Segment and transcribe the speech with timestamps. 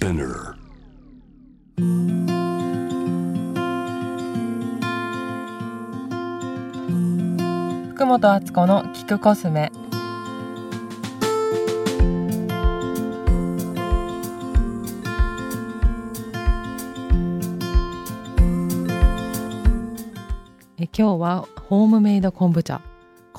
[0.00, 0.54] Spinner.
[7.90, 9.70] 福本敦子の聞くコスメ
[20.78, 22.80] え今日はホームメイド昆布茶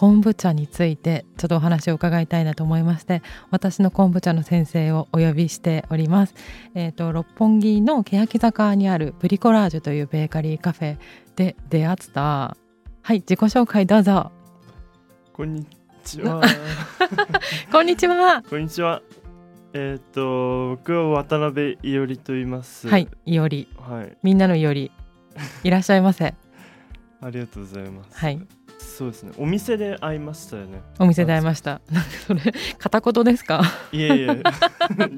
[0.01, 3.21] 昆布茶についてちょっとお話を伺いたいなと思いまして
[3.51, 6.33] 私の昆布茶の先生をお呼びしております
[6.73, 10.97] えっ、と六本木の欅坂にあるブリコラージュというベーカリーカフェ
[11.35, 12.57] で出会った
[13.03, 14.31] はい自己紹介どうぞ
[15.33, 15.67] こんに
[16.03, 16.41] ちは。
[17.71, 19.03] こんにちはこんにちは。
[19.73, 22.87] えっ、と僕は渡辺伊織と言います。
[22.87, 23.07] はい。
[23.27, 24.17] いおりはい。
[24.23, 24.91] みんなのいおり
[25.63, 26.33] いらっしゃいませ
[27.21, 28.17] ありがとうございます。
[28.17, 28.41] はい。
[28.91, 29.31] そうですね。
[29.37, 30.81] お店で会いましたよね。
[30.99, 32.41] お店で会いましたなんかそれ
[32.77, 33.61] 片言ですか？
[33.91, 34.25] いえいえ。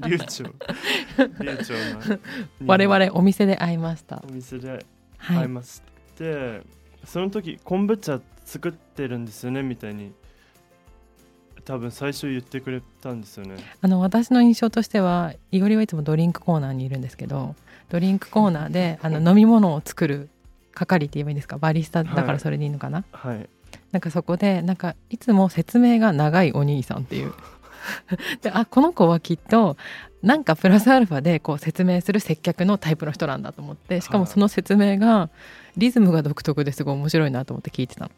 [0.08, 0.44] 流暢。
[1.41, 1.73] 流暢
[2.09, 2.20] な。
[2.66, 4.70] 我々お店で会いましたお店で
[5.17, 5.81] はい会いまし
[6.17, 6.62] て、
[7.06, 10.14] その時昆布茶作ってるんですよねみたいに。
[11.66, 13.56] 多分最初言ってくれたんですよね。
[13.81, 17.56] あの私の印象としてはいおりはいつもドリンクコーナーにいるんですけど
[17.90, 20.30] ドリンクコーナーであの飲み物を作る
[20.73, 21.58] 係って言えばいいんですか？
[21.58, 23.47] バリスタだからそれでいいのかな、はい。
[23.94, 27.33] なんかそこでなんかいつも説明が長いお兄さんっていう。
[28.41, 29.77] であこの子はきっと
[30.22, 35.30] なんかプラスアルファでこう説明する接客のタイプの人なんだと思ってしかもその説明が
[35.77, 38.11] リズムが独特ですごい面白いなと思って聞いてたの。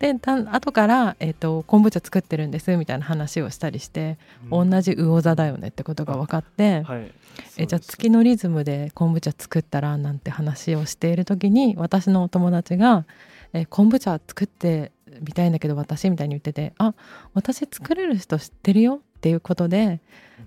[0.00, 4.16] でた後から、えーと「昆布茶作ってるんです」みたいな話をしたりして、
[4.48, 7.10] 同じ魚座だよねってことが分かって、はい。
[7.56, 13.04] えじゃあ月のリズムで昆布茶作ったらなんて話をしている時に私のお友達が
[13.52, 16.94] 「え昆布茶作ってみたいんだけど私」みたいに言ってて「あ
[17.34, 20.00] 私作れる人知ってるよ」っていうことで、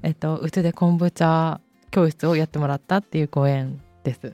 [0.04, 4.28] えっと、うちで昆布茶教室をやってもらったっていうご縁です。
[4.28, 4.34] っ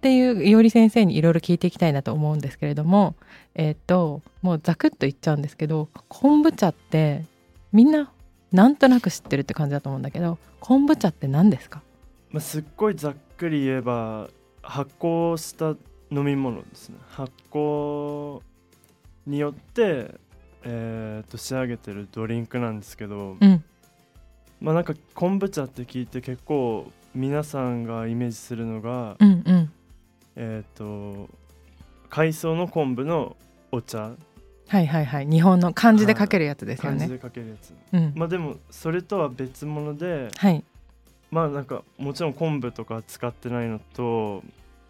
[0.00, 3.14] ていういおり先生にいろいろ聞いていきたいなと思うんですけれども
[3.54, 7.24] えっともうざくっと言っちゃうんですけど昆布茶って
[7.72, 8.10] みんな
[8.52, 11.80] なんとなく知ってるって感じだと思うんだけど昆布茶って何ですか？
[12.30, 14.28] まあ、すっごいざっくり言えば
[14.60, 15.74] 発酵した
[16.10, 16.98] 飲み物ですね。
[17.08, 18.40] 発酵
[19.26, 20.14] によって、
[20.64, 23.64] えー、と仕上げてるドリンクなんですけど、うん。
[24.60, 29.72] まあなんか昆布茶って聞いて結構皆さんがイメージするのが、うんうん。
[30.36, 31.28] えっ、と
[32.08, 33.36] 海藻の昆布の
[33.72, 34.12] お茶。
[34.68, 35.26] はいはいはい。
[35.26, 38.12] 日本の漢字で書けるやつですよね、感じでかけるやつ、うん。
[38.16, 40.64] まあでもそれとは別物ではい。
[41.30, 44.42] まあなんかもちろん昆布とか使ってないのと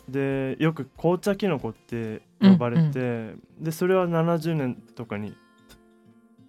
[0.09, 5.35] でよく紅茶きのこって呼ばれて、でそれは70年とかに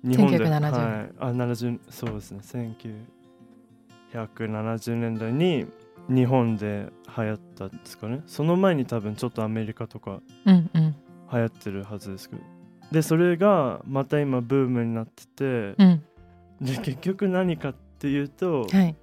[0.03, 2.75] 日本で1970年はい、あ70そうですね
[4.13, 5.65] 1970年代に
[6.09, 8.21] 日本で流行ったんですかね。
[8.27, 10.95] その前に多分ちょっとアメリカとかうんうん。
[11.31, 12.41] 流行ってるはずですけど。
[12.91, 16.03] でそれがまた今ブームになってて、うん。
[16.61, 18.95] で結局何かっていうと、はい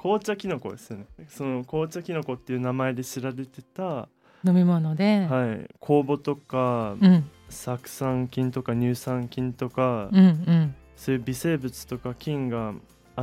[0.00, 1.06] 紅茶きのこですよね。
[1.28, 4.08] その紅茶きのこっていう名前で知られてた、
[4.42, 7.30] 飲み物で、はい、酵母とか、うん。
[7.50, 10.74] 酢酸菌とか乳酸菌とか、うんうん。
[10.96, 12.72] そういう微生物とか菌が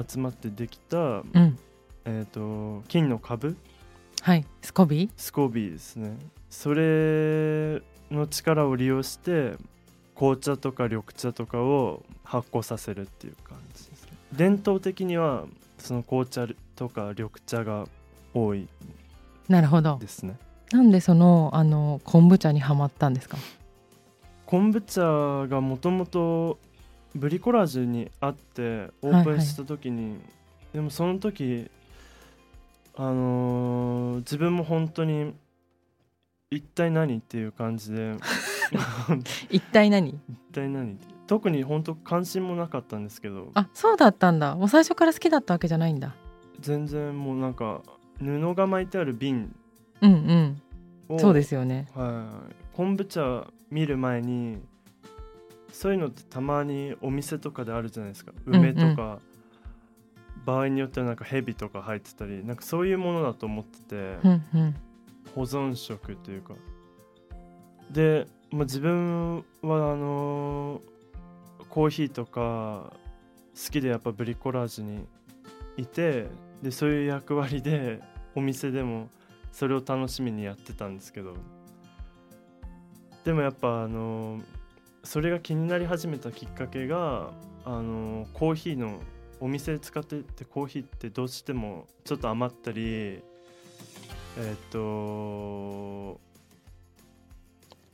[0.07, 1.57] 集まってできた、うん。
[2.05, 3.57] えー、と菌の株？
[4.21, 4.45] はい。
[4.61, 5.07] スコビ？
[5.07, 6.15] ースコービーですね。
[6.51, 9.55] それの力を利用して
[10.13, 14.11] 紅茶とか緑茶とかを発酵させるっていう感じですね。
[14.33, 15.45] 伝統的には
[15.79, 16.45] その紅茶
[16.77, 17.85] とか緑茶が
[18.33, 18.67] 多い
[19.49, 19.97] なるほど。
[19.99, 20.37] ですね。
[20.71, 23.37] なんでそのあの昆布茶にはまったんですか？
[24.45, 26.57] 昆布茶がもともと
[27.15, 30.17] ブリコラージュにあってオープンした時に、
[30.73, 31.69] でもその時
[32.95, 35.33] あのー自分も本当に
[36.51, 38.15] 一体何っていう感じで
[39.49, 40.09] 一体何？
[40.29, 40.97] 一体何？
[41.27, 43.51] 特に本当関心もなかったんですけど。
[43.53, 44.55] あそうだったんだ。
[44.55, 46.15] もう最初から好きだったわけじゃないんだ
[46.59, 47.81] 全然もうなんか
[48.19, 49.55] 布が巻いてある瓶
[50.01, 50.11] うん
[51.09, 51.15] うん。
[51.15, 51.87] をそうですよね。
[51.95, 54.61] はい、昆布茶見る前に
[55.71, 58.31] そういうのってたまにお店とかであるじゃないですか。
[58.31, 59.19] んうん梅とか、
[60.45, 64.75] 場合によってはなんか蛇とか入ってたりなんかそういうものだと思ってて、うんうん。
[65.35, 66.55] 保存食というか。
[67.91, 70.81] で、まあ、自分はあの
[71.69, 72.93] コーヒーとか
[73.55, 75.05] 好きでやっぱブリコラージュに
[75.77, 76.27] いて
[76.61, 78.01] でそういう役割で
[78.35, 79.09] お店でも
[79.51, 81.35] それを楽しみにやってたんですけど。
[83.23, 84.39] でもやっぱあの
[85.03, 87.31] それが気になり始めたきっかけが
[87.65, 89.01] あのコーヒーの
[89.41, 96.21] お店で使っててコーヒーってどうしてもちょっと余ったりえーっと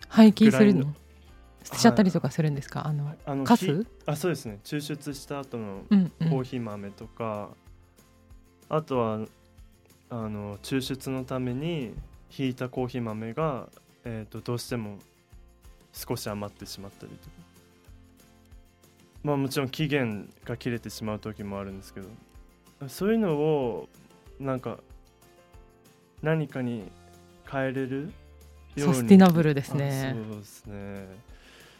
[0.07, 0.81] 廃棄するの？
[0.81, 0.95] グライン
[1.63, 3.87] 捨てちゃったりとかするんですか、あのあのひカス？
[4.05, 4.59] あそうですね。
[4.63, 7.49] 抽出した後のコーヒー豆とか、
[8.75, 9.19] あとは
[10.09, 11.93] あの抽出のために
[12.29, 13.69] ひいたコーヒー豆が、
[14.03, 14.97] えー、とどうしても
[15.91, 17.35] 少し余ってしまったりとか。
[19.23, 22.07] まあもちろん期限が切れてしまう時もあるんですけど。
[22.87, 23.87] そういうのを
[24.39, 24.79] なんか
[26.23, 26.91] 何かに
[27.49, 28.11] 変えれる
[28.75, 28.93] ように。
[28.95, 31.07] サスティナブルですあねそうですね。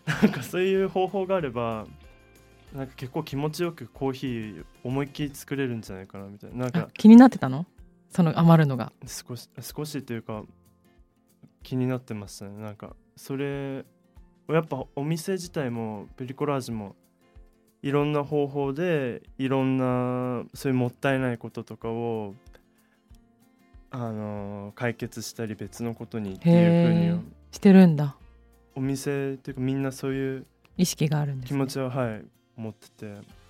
[0.05, 1.87] なんかそういう方法があれば
[2.73, 6.57] なんか結構気持ちよくコーヒー思いっきり作れるんじゃないかなみたいな。
[6.57, 7.67] なんあか気になってたの？
[8.09, 8.91] その余るのが。
[9.05, 10.43] 少し少しというか
[11.61, 12.61] 気になってましたね。
[12.61, 13.85] なんかそれ
[14.49, 16.95] やっぱお店自体もペリコラージュも
[17.83, 22.33] いろんな方法でいろんなそういうもったいないこととかを
[23.91, 28.17] あの解決したり別のことにっていうふうにしてるんだ。
[28.75, 31.57] お店っていうかみんなそういう意識があるんですね。
[31.57, 33.43] 気持ちははい持ってて。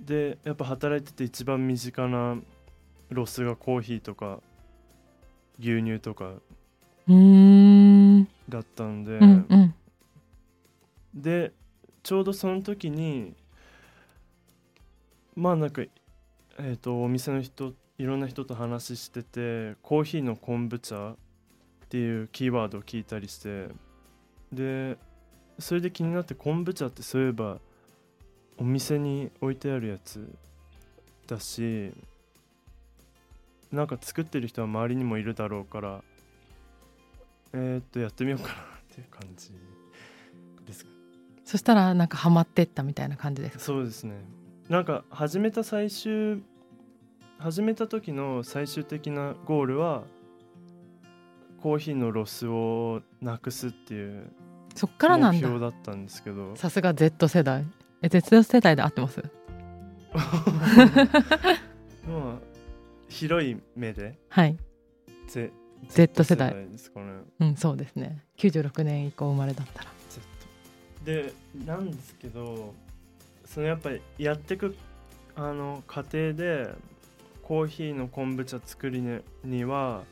[0.00, 2.36] でやっぱ働いてて一番身近な
[3.10, 4.40] ロスがコーヒーとか
[5.60, 6.32] 牛乳とか
[8.48, 9.74] だったんで、うんうん。
[11.14, 11.52] で
[12.02, 13.34] ちょうどその時に
[15.36, 15.82] まあなんか
[16.58, 21.16] えっ、とお店の人いろんな人と話しててコーヒーの昆布茶っ
[21.88, 23.68] ていうキーワードを聞いたりして。
[24.52, 24.98] で
[25.58, 27.58] それで気になって昆布茶ってそういえば
[28.58, 30.28] お店に置いてあるやつ
[31.26, 31.92] だし
[33.70, 36.02] なんか作ってる人は周りにもいるだろうから
[37.52, 38.56] えーっとやってみようかなっ
[38.94, 39.50] ていう感じ
[40.66, 40.84] です。
[40.84, 40.90] か
[41.44, 43.64] そしたらなんかハマってったみたいな感じですか？
[43.64, 44.14] そうですね。
[44.68, 46.42] なんか始めた最終
[47.38, 50.04] 始めた時の最終的なゴールは
[51.60, 54.32] コーヒーのロスをなくすっていう
[54.74, 55.46] そっからな目んだ。
[55.48, 56.54] 標だったんですけど。
[56.56, 57.64] さすが Z 世代。
[58.02, 59.22] え Z 世代で合ってます？
[60.12, 60.18] ま
[62.08, 62.38] あ
[63.08, 64.18] 広い目で。
[64.28, 64.56] はい。
[65.28, 65.52] ゼ
[65.88, 66.52] Z 世代。
[66.68, 67.06] ですかね。
[67.40, 68.24] うんそうですね。
[68.38, 69.90] 96年以降生まれだったら。
[70.08, 70.22] Z
[71.04, 71.32] で
[71.66, 72.74] なんですけど
[73.44, 74.76] そのやっぱりやってく
[75.34, 76.72] あの過程で
[77.42, 80.04] コーヒーの昆布茶作りにには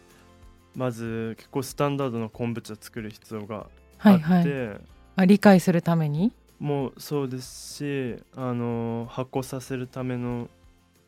[0.75, 3.69] まず結構スタンダードの昆布茶作る必要が
[4.03, 4.81] あって、はいはい。
[5.17, 6.33] あ理解するために？
[6.59, 10.49] もうそうですしあの発酵させるための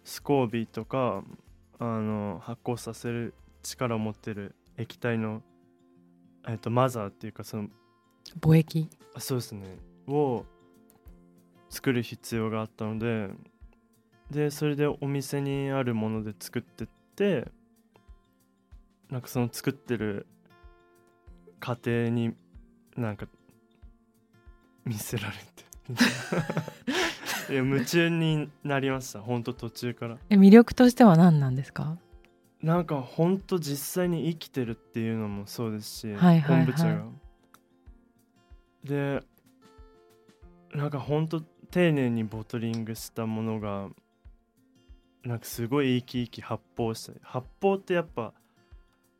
[0.05, 1.23] スコービーとか
[1.79, 5.43] あの発酵させる力を持ってる液体の、
[6.49, 7.69] えっとマザーっていうかその
[8.41, 8.89] 貿易？
[9.15, 9.77] あそうですね。
[10.09, 10.45] を
[11.71, 13.29] 作る必要があったので
[14.31, 17.47] でそれでお店にあるもので作ってって
[19.11, 20.27] なんかその作ってる
[21.61, 22.35] 過程に
[22.97, 23.27] なんか
[24.85, 25.43] 見せられて。
[27.53, 29.21] いや夢中になりました。
[29.21, 30.19] ほんと途中から。
[30.31, 31.99] え魅力としては何なんですか？
[32.63, 36.67] なんかほんと実際に生きてるっていうのもそうですし、はいはいはい。
[36.67, 37.05] 昆布茶が。
[38.85, 39.23] で
[40.75, 41.41] なんかほんと
[41.71, 43.89] 丁寧にボトリングしたものが
[45.25, 48.33] なんかすごい生き生き発泡したり発泡ってやっぱ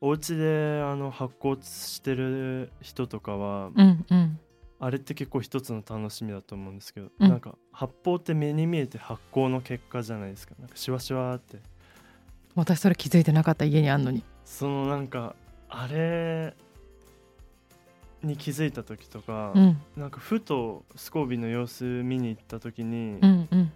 [0.05, 4.39] お家であの発酵してる人とかは、うんうん。
[4.81, 7.29] あれって結構一つの楽しみだと思うんですけど、うん。
[7.29, 10.57] なんか発泡って目に見えて発酵の結果じゃないですか。
[10.59, 11.61] なんかシュワシュワって。
[12.57, 14.25] 私それ気づいてなかった家にあんのに。
[14.45, 15.37] そのなんか
[15.69, 16.57] あれ
[18.25, 19.81] に気づいた時とか、うん。
[19.97, 23.73] なんかふとスコービーの様子見に行った時に、うんうん。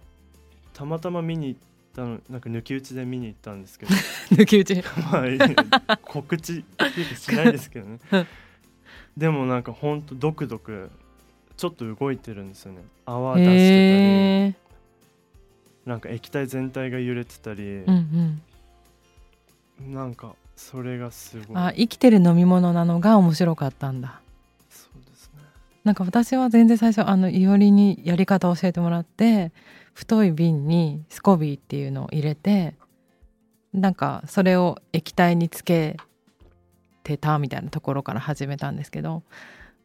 [0.73, 1.59] たまたま見に行っ
[1.97, 3.91] たのなんか抜き打ちで見に行ったんですけど。
[4.31, 4.75] 抜き打ち？
[5.11, 5.23] ま
[5.87, 6.63] あ告知
[7.17, 7.99] しないですけどね。
[8.13, 8.27] うん。
[9.17, 10.91] でもなんかほんとドクドク
[11.57, 12.83] ちょっと動いてるんですよね。
[13.05, 13.65] 泡出してたり、へ
[14.45, 14.55] え
[15.87, 18.41] なんか液体全体が揺れてたり、うん
[19.81, 19.93] うん。
[19.93, 21.57] なんかそれがすごい。
[21.57, 24.21] あ生きてる飲み物なのが面白かったんだ。
[24.69, 25.41] そうですね。
[25.83, 29.51] なんか私は全然最初あのいおりにやり方を教えてもらって
[29.97, 32.75] 太い瓶にスコビーっていうのを入れて
[33.73, 35.97] なんかそれを液体につけ
[37.03, 39.23] てたみたいなところから始めたんですけど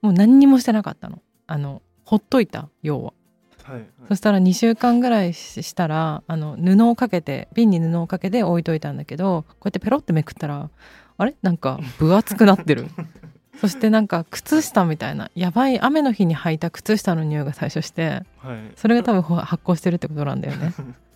[0.02, 1.23] もう何にもしてなかったの。
[1.47, 3.14] あのほっといた要は。
[3.62, 3.87] はい、はい。
[4.09, 10.69] そしたら2週間ぐらいししたらあの布をかけて瓶に布をかけて置いといたんだけどこうやってペロってめくったら
[11.16, 11.35] あれ？
[11.40, 12.88] なんか分厚くなってる
[13.61, 18.73] そしてなんか靴下みたいなやばい雨の日に履いた靴下の匂いが最初してはい。
[18.76, 20.73] それが多分ほ発酵してるってことなんだよね。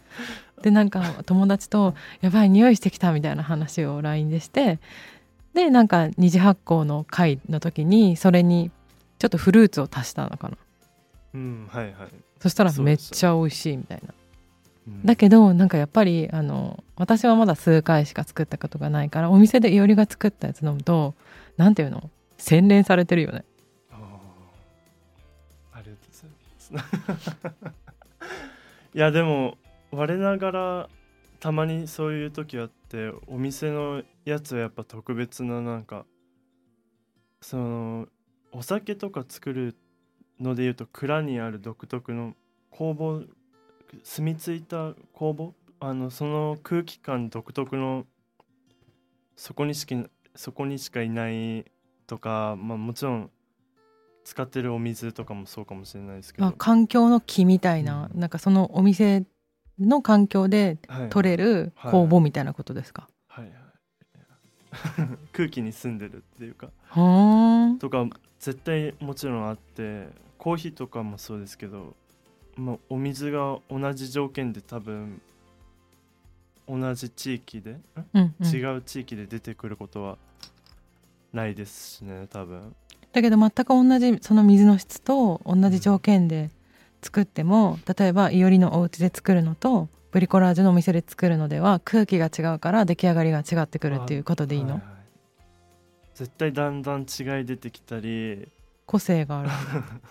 [0.63, 4.79] でなんか友達と「やばい匂いしてきた」みたいな話を LINE でして
[5.55, 8.71] でなんか二次発酵の回の時にそれに
[9.19, 10.57] ちょっとフルーツを足したのかな。
[11.35, 11.95] うんはいはい、
[12.41, 14.15] そしたらめっちゃ美味しいみたいな。
[14.89, 15.05] うん。
[15.05, 21.15] だけどなんかやっぱりあの私はまだ数回しか作ったことがないからお店でいおりが作ったやつ飲むと
[21.57, 22.11] なんていうの？
[22.47, 23.45] 洗練されてるよね。
[25.73, 26.07] ありがとう
[26.71, 27.67] ございます
[28.95, 29.59] いやでも
[29.91, 30.89] 我ながら
[31.41, 36.07] たまにそういう時あってお店のやつはやっぱ特別ななんか
[37.41, 38.09] その
[38.53, 39.75] お酒とか作る
[40.39, 42.37] のでいうと蔵にある独特の
[42.71, 43.25] 工房
[44.05, 48.07] 住み着いた工房あのその空気感独特の
[49.35, 49.97] そこにしか
[50.37, 51.65] そこにしかいない
[52.07, 53.31] とか、まあ、もちろん
[54.25, 58.21] 使ってるお水とかもそうかもしれないですけど、まあ、環境の木みたいな、うん。
[58.21, 59.25] なんかそのお店
[59.79, 63.09] の環境ではい取れるはい工房みたいなことですか？
[63.29, 63.55] はいはい。
[65.33, 66.71] 空気に住んでるっていうか。
[67.79, 68.07] とか
[68.39, 70.09] 絶対もちろんあって
[70.39, 71.95] コーヒーとかもそうですけど、
[72.57, 75.21] まあ、お水が同じ条件で多分
[76.69, 77.85] 同じ地域で、ん？
[78.15, 78.47] うんうん。
[78.47, 80.19] 違う地域で出てくることは
[81.37, 82.75] ないですしね多分。
[83.13, 86.51] だけど全く同じその水の質と同じ条件で
[87.03, 94.91] 作っても例えばいおりのお家で作るのとブリコラージュのお店で作るのでは空気が違うから出来上がりが違ってくるっていうことでいいの、はいはい。
[96.15, 98.49] 絶対だんだん違い出てきたり
[98.87, 99.49] 個性がある。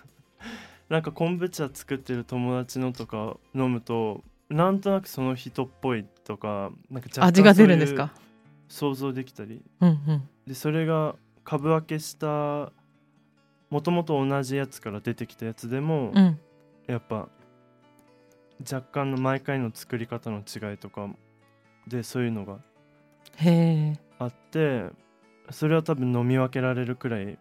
[0.88, 8.12] なんか昆布茶作ってる友達のとか飲むとなんとなくその人っぽいとかなんか味が出るんですか？
[8.68, 9.62] 想像できたり。
[9.80, 10.28] うんうん。
[10.46, 12.72] でそれが株分けした
[13.70, 16.38] もともと同じやつから出てきたやつでも、うん。
[16.86, 17.28] やっぱ
[18.60, 21.08] 若干の毎回の作り方の違いとか
[21.86, 22.58] でそういうのが
[24.18, 24.86] あって
[25.50, 27.38] それは多分飲み分けられるくらい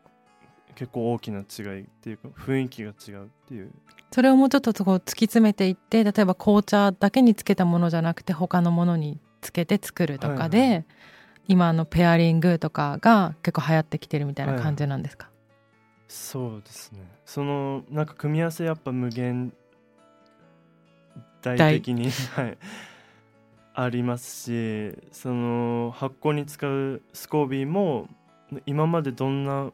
[0.75, 3.71] 結構大きな違いっていうか雰囲気が違うっていう。
[4.11, 10.83] それをもうちょっとこう突き詰めていって例えば紅茶だけにつけたものじゃなくて他のものにつけて作るとかで、はいは
[11.47, 15.29] 今あのペアリングとかが結構流行ってきてるみたいな感じなんですか、
[16.07, 16.99] そうですね。
[17.25, 19.53] そのなんか組み合わせやっぱ無限
[21.41, 22.57] 大大的に はい。
[23.77, 28.07] ありますしその発酵に使うスコービーも
[28.65, 29.73] 今までどんな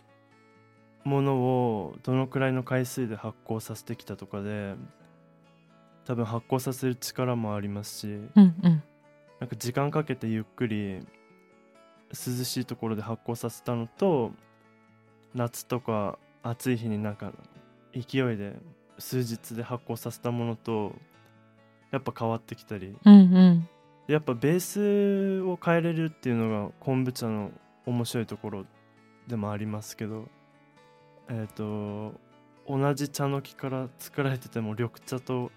[1.03, 4.73] ものをどのくらいの回数で発酵させてきたとかで
[6.05, 8.83] 多分発酵させる力もありますしうんうん。
[9.39, 11.05] なんか時間かけてゆっくり
[12.13, 14.31] 涼しいところで発酵させたのと
[15.33, 17.31] 夏とか暑い日になんか
[17.93, 18.55] 勢いで
[18.99, 20.95] 数日で発酵させたものと
[21.91, 22.95] やっぱ変わってきたり。
[23.05, 23.67] うんうん。
[24.07, 27.51] やっぱベースを変えれるっていうのが昆布茶の
[27.85, 28.65] 面白いところ
[29.27, 30.27] でもありますけど
[31.29, 32.13] えっ、と
[32.67, 35.51] 同じ茶の木から作られてても緑茶と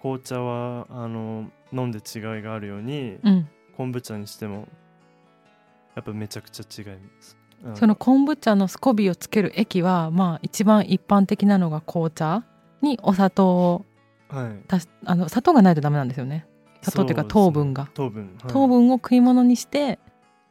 [0.00, 3.48] 紅茶はあの飲んで違いがあるように、うん。
[3.76, 4.68] 昆布茶にしても
[5.94, 7.36] やっぱめちゃくちゃ違います。
[7.64, 7.76] うん。
[7.76, 12.44] その昆布茶のスコビをつける液はまあ一番一般的なのが紅茶
[12.82, 13.84] にお砂糖を
[14.26, 16.46] はい、あの砂糖がないとダメなんですよね。
[16.82, 20.00] 砂糖っていうか糖分が、糖分、はい、糖分を食い物にして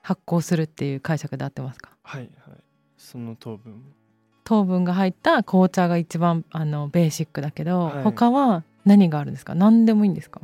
[0.01, 1.89] 発酵するっていう解釈で合ってますか？
[2.03, 2.31] はいはい。
[2.97, 3.83] その糖分。
[4.45, 8.03] 糖分が入った紅茶が一番あのベーシックだけど、はい。
[8.03, 9.53] 他は何があるんですか？
[9.53, 10.39] 何でもいいんですか？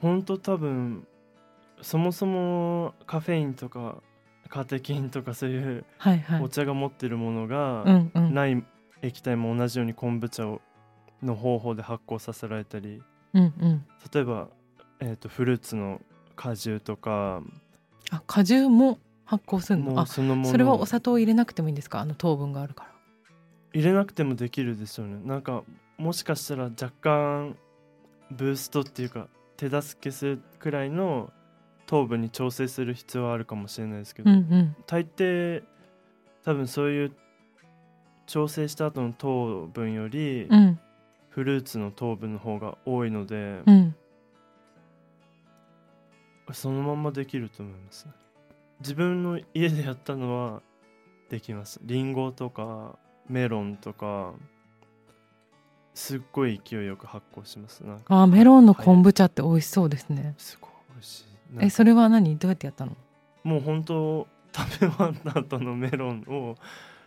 [0.00, 1.06] ほんと多分
[1.82, 4.02] そもそもカフェインとか
[4.52, 5.84] カテキンとかそういう
[6.42, 8.62] お茶が持ってるものがない
[9.00, 10.60] 液体も同じように昆布茶を
[11.22, 13.84] の方法で発酵させられたりうんうん。
[14.12, 14.48] 例えば、
[15.00, 16.02] えー、とフルーツの
[16.36, 17.42] 果汁とか
[18.10, 20.04] あ果汁も発酵するの？
[20.04, 20.50] そのもの。
[20.50, 22.00] それはお砂糖を入れなくてもいいんですか？
[22.00, 22.90] あの糖分があるから。
[23.72, 25.16] 入れなくてもできるでしょうね。
[25.24, 25.62] なんか
[25.96, 27.56] もしかしたら若干
[28.30, 31.32] ブーストっていうか手助けするくらいの
[31.86, 34.76] 糖分に調整する必要はあるかもしれないですけど、うんうん。
[34.86, 35.62] 大抵
[36.44, 37.12] 多分そういう
[38.26, 40.78] 調整した後の糖分より、うん。
[41.30, 43.94] フルーツの糖分の方が多いので、うん。
[46.52, 48.06] そのままできると思います。
[48.06, 48.12] ね
[48.82, 50.62] 自分の家でやったのは
[51.30, 51.80] できます。
[51.84, 52.98] リンゴとか
[53.28, 54.32] メロンとか
[55.94, 57.80] すっごい勢いよく発酵します。
[57.80, 60.34] なあメロンの昆布茶って美味しそうですね。
[60.36, 62.38] すごい美味しいえそれは何？
[62.38, 62.96] どうやってやったの？
[63.44, 66.56] もう本当食べ終わった後のメロンを。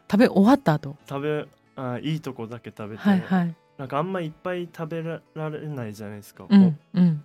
[0.10, 0.96] 食べ終わった後？
[1.10, 3.56] 食べあいいとこだけ食べて、はいはい。
[3.78, 7.24] なんかあんまいっぱい食べられないじゃないですか、うんうん。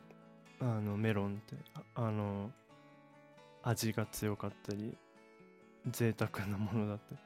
[0.60, 1.56] おあのメロンって。
[1.74, 2.50] ああの
[3.62, 4.96] 味が強かったり
[5.90, 7.18] 贅沢なものだったり。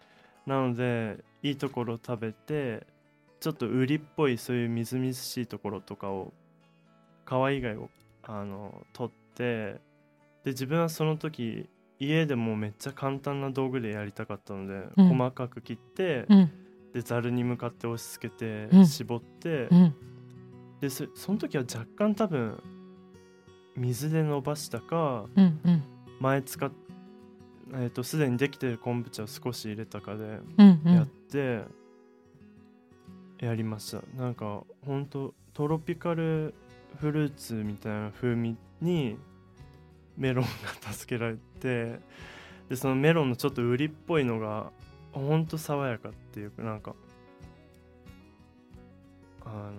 [0.47, 2.87] なのでいいところ食べて
[3.41, 6.33] ちょっと売りっぽいそういうみずみずしいところとかを
[7.27, 7.89] 皮以外を
[8.23, 9.81] あの取ってで
[10.45, 15.09] 自分はその時家でもめっちゃ簡単な道具でやりたかったので、うん。
[15.17, 16.51] 細かく切って、うん。
[16.93, 18.87] でざるに向かって押し付けて、うん。
[18.87, 19.95] 絞って、うん。
[20.81, 22.63] でそその時は若干多分
[23.77, 25.83] 水で伸ばしたかうんうん。
[26.21, 26.71] 前使っ
[27.73, 30.25] えー、とすでにできてる昆布茶を少し入れたかで
[30.85, 31.65] やっんて
[33.41, 36.55] やりました、なんかほんとトロピカル
[37.01, 39.17] フルーツみたいな風味に
[40.17, 41.99] メロンが助けられて
[42.69, 44.71] でそのメロンのちょっと売りっぽいのが
[45.13, 46.95] ほんと爽やかっていうかなんか
[49.45, 49.73] あの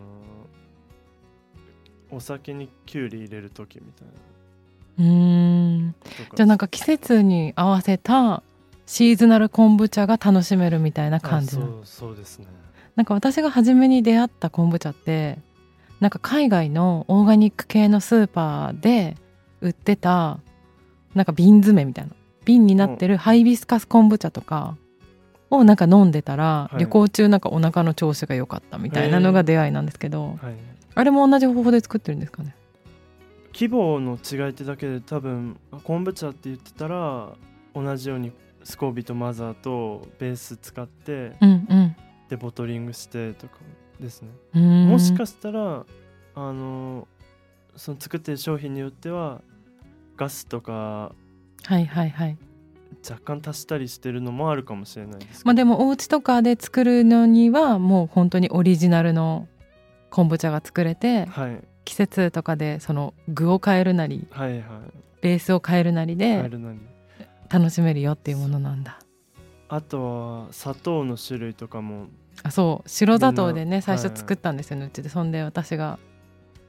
[2.12, 4.08] お酒にきゅうり入れる時みたい
[5.00, 5.88] うーん。
[5.88, 8.44] なとかじゃあなんか季節に合わせた
[8.86, 12.46] シーズナル昆布茶が楽しめるみたいな感じそうそうですね。
[12.96, 15.40] なんか私が初めに出会った昆布茶って
[16.00, 19.16] なんか海外のオーガニック系のスーパーで
[19.62, 20.40] 売ってた
[21.14, 22.12] なんか瓶詰めみたいな
[22.44, 24.78] 瓶になってるハイビスカス昆布茶とか
[25.50, 26.80] をなんか飲んでたら、はい。
[26.80, 30.56] 旅行中なんかお腹の調子が良かったみたいなのが出会いなんですけど、はい。
[30.96, 32.56] あれも同じ方法で作ってるんですかね？
[33.54, 37.30] 規模の違いってだけで多分昆布茶って言ってたら
[37.74, 38.32] 同じように
[38.64, 41.96] スコービとマザーとベース使ってうんうん。
[42.28, 43.54] でボトリングしてとか
[44.00, 44.30] ですね。
[44.56, 45.86] うーんもしかしたら
[46.36, 47.08] あの
[47.76, 49.42] その作ってる商品によっては
[50.18, 51.14] ガスとか
[51.64, 52.38] はいはいはい。
[53.08, 59.48] 若干足したりしてるのもあるかもしれないですまあでもお家とかで作るのにはもう本当にオリジナルの
[60.10, 61.64] 昆布茶が作れてはい。
[61.84, 64.62] 季節とかでその具を変えるなりはいはい。
[65.22, 66.80] ベースを変えるなりあでるなり。
[67.50, 69.00] 楽しめるよっていうものなんだ。
[69.68, 72.08] あとは砂糖の種類とかも
[72.44, 72.90] あそう。
[72.90, 75.10] 白砂糖でね最はい初作ったんですよねうちで。
[75.10, 76.00] そんで私が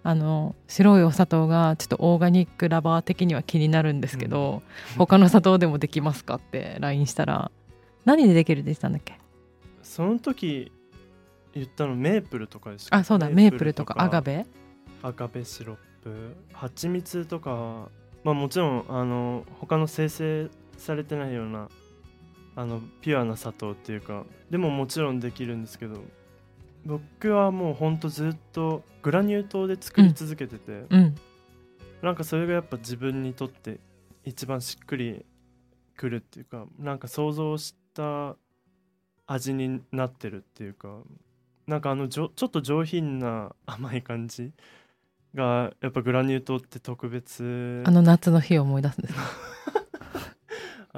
[0.03, 4.63] あの白いお砂糖がちょっとオーガニックラバー的には気になるんですけど、
[4.97, 7.51] 他の砂糖でもできますかって LINE したら。
[8.05, 9.19] 何でできるって言ってたんだっけ？
[9.83, 10.71] その時
[11.53, 13.29] 言ったのメープルとかですかあそうだ。
[13.31, 14.47] メープルとかアガベ？
[15.03, 16.37] アガベシロップ。
[16.53, 17.89] 蜂蜜とか
[18.23, 20.49] まあもちろんあの他の生成
[20.79, 21.69] されてないような
[22.57, 26.03] あのピュアな砂糖っていうかでももちろんできるんですけど
[26.87, 31.15] 僕はもうほんとずっとグラニュー糖で作り続けてて、うん。
[32.03, 33.81] なんかそれがやっぱ自分にとって
[34.25, 35.25] 一番しっくり
[35.97, 38.37] くるっていうかなんか想像した
[39.27, 40.99] 味になってるっていうか
[41.67, 44.53] なんかあのちょっと上品な甘い感じ
[45.35, 49.19] がやっぱグラニュー糖って特別あの夏の日を思い出すんですね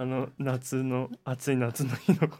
[0.00, 2.18] あの夏の暑い夏の日の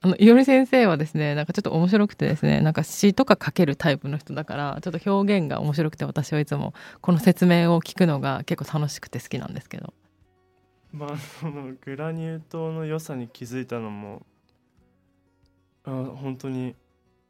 [0.00, 9.92] あのいおり先生はですねなんかちょっと面白くてですねなんか詩とか書けるタイプの人だからちょっと表現が面白くて私はいつもこの説明を聞くのが結構楽しくて好きなんですけど。
[10.92, 14.24] まあそのグラニュー糖の良さに気づいたのも
[15.84, 16.74] あ本当に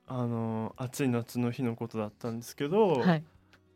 [0.06, 3.24] あの暑い夏の日のことだったんですけど、はい。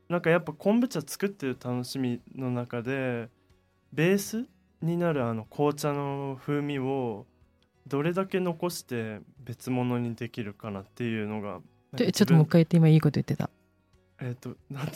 [0.08, 3.28] なんかやっぱ昆布茶作ってる楽しみの中で
[3.92, 4.46] ベース
[4.82, 7.26] になるあの紅茶の風味を
[7.86, 11.60] どれだけ残して別物にできるかなっていうのが
[11.96, 13.50] ちょちょっともう一回言って今いいこと言ってた。
[14.20, 14.92] えっ、となんて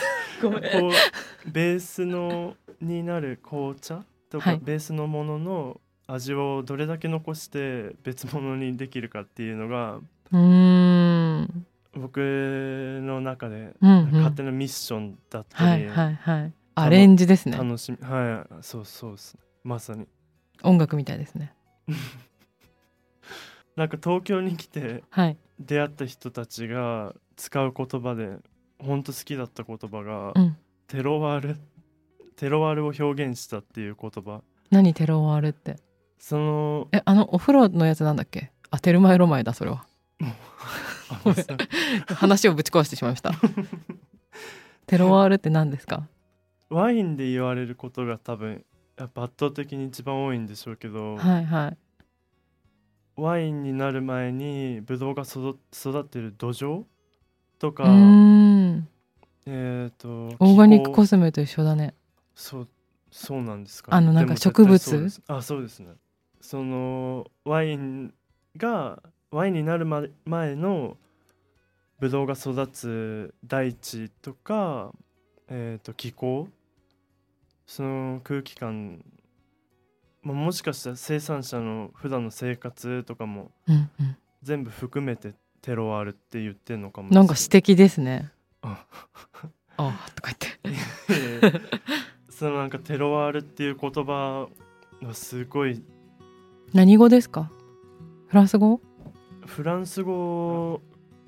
[0.42, 0.60] ごめん。
[0.62, 4.60] こうベースのになる紅茶とか、はい。
[4.62, 11.66] ベースのものの味をどれだけ残して別物にできるかっていうのがうーん。
[11.94, 12.20] 僕
[13.02, 17.56] の中で勝手なミッションだったり、はいはいはいアレンジですね。
[17.56, 17.98] 楽しみ。
[18.06, 18.54] はい。
[18.62, 19.40] そうそうですね。
[19.64, 20.06] まさに。
[20.62, 21.52] 音楽みたいですね。
[23.76, 25.36] なんか東京に来てはい。
[25.60, 28.36] 出会った人たちが使う言葉で
[28.78, 30.56] 本当好きだった言葉が、うん。
[30.86, 31.56] テロワール
[32.36, 34.42] テロワールを表現したっていう言葉。
[34.70, 35.76] 何テロワールって？
[36.18, 38.52] そのえあのお風呂のやつなんだっけ？
[38.70, 39.86] あテルマエロマエだそれは。
[42.16, 43.32] 話をぶち壊してしまいました。
[44.86, 46.06] テロワールって何ですか？
[46.70, 48.64] ワインで言われることが多分
[48.98, 51.76] やっぱ圧倒的に一番多いんでしょうけど、はいはい。
[53.16, 56.84] ワインになる前にブドウが育育ってる土壌
[57.58, 57.84] とか、
[59.46, 61.94] えっ、とオーガニックコスメと一緒だね。
[62.34, 62.68] そう
[63.10, 65.22] そうなんですか、あのなんか植物？
[65.26, 65.94] あそうですね。
[66.40, 68.12] そのワイン
[68.56, 70.96] がワインになるま前の
[71.98, 74.92] ブドウが育つ大地とか、
[75.48, 76.48] えー、と気候
[77.68, 79.04] その空気感、
[80.22, 83.52] まあ、もしかしたら生産者の普段の生活とかも
[84.42, 87.10] 全部含めてテロワールって言ってんのかも。
[87.10, 88.32] なんか詩的ですね。
[88.62, 88.86] あ。
[89.76, 91.60] あとか言って。
[92.30, 94.48] そのなんかテロワールっていう言葉
[95.02, 95.84] がすごい。
[96.72, 97.50] 何語ですか？
[98.28, 98.80] フランス語？
[99.44, 100.80] フランス語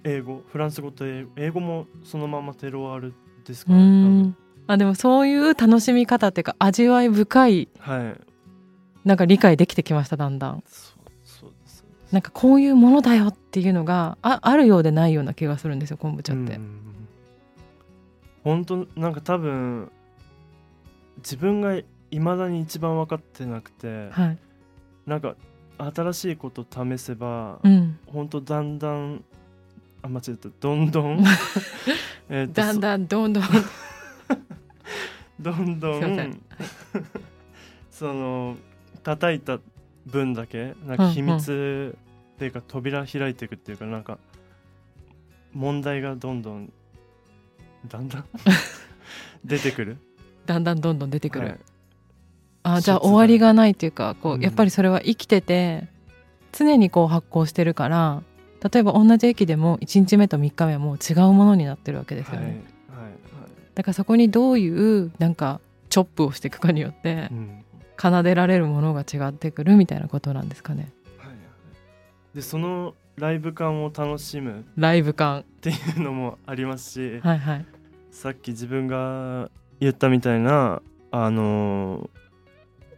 [0.05, 0.43] 英語。
[0.49, 1.61] フランス語と英語。
[1.61, 4.35] もそのままテロワールですうかね
[4.73, 8.21] あでもそういう楽しみ方っていうか味わい深いはい。
[9.05, 10.63] なんか理解できてきましただんだん。
[12.13, 16.77] なんかこういうものだよっていうのがああるようでないような気がするんですよ昆布茶って、うん
[18.43, 19.91] 本当なんか多分
[21.19, 21.85] 自分がい
[22.21, 24.39] まだに一番分かってなくてはい。
[25.07, 25.35] なんか
[25.79, 27.99] 新しいこと試せば、うん。
[28.07, 29.25] 本当だんだん
[30.03, 30.49] あ間違えた。
[30.61, 31.25] どんどん。
[32.31, 33.45] えだんだんどんどん
[35.41, 36.01] どんどん。
[36.05, 36.43] ん。
[37.91, 38.57] その
[39.03, 39.59] 叩いた
[40.07, 41.97] 分だけなんか秘密
[42.35, 44.19] っていうか扉開いていくっていうかなんか
[45.53, 46.73] 問題がどんどん
[47.89, 48.25] だんだん？
[49.45, 49.97] 出てくる？
[50.47, 51.59] だんだんどんどん出てくる、はい。
[52.63, 54.41] あじゃあ終わりがないっていうかこう、うん。
[54.41, 55.89] やっぱりそれは生きてて
[56.53, 58.23] 常にこう発酵してるから
[58.73, 62.80] 例えば同じ駅でも1日目と3日目はもう違うものになってるわけですよね、はいはいはい
[63.75, 67.65] だからそこにどういうなんかチョップをしていくかによってうん
[68.01, 70.91] 奏でられるものが違ってくるみたいなことなんですかね。
[71.19, 71.37] はいはい
[72.35, 75.45] でそのライブ感を楽しむっライブ感。
[75.61, 77.67] ていうのもありますし、はいはい。
[78.11, 80.81] さっき自分が言ったみたいな
[81.11, 82.09] あの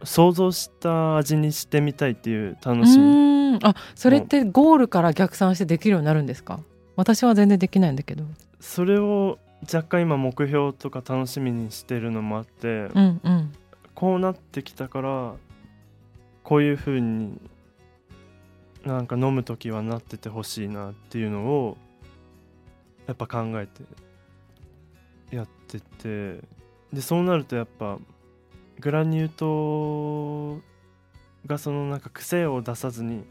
[0.01, 6.59] ー想像した味にしてみたいっていう楽うしみあそれってゴールから逆算してできるようになるんですか？
[6.97, 8.23] 私は全然できないんだけど。
[8.59, 13.53] それを若干今目標とか楽しみにしてるのもあって、うんうん。
[13.95, 15.33] こうなってきたから
[16.43, 17.39] こういう風に
[18.85, 21.77] なんか飲む時はなっててほしいなっていうのを
[23.07, 23.83] やっぱ考えて
[25.35, 26.41] やってて
[26.91, 27.97] でそうなるとやっぱ
[28.79, 30.61] グラニュー糖
[31.45, 33.23] がそのなんか癖を出さずに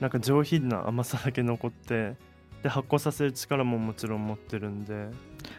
[0.00, 2.16] なんか上品な甘さだけ残って
[2.62, 5.08] で発酵させる力ももちろん持ってるんで、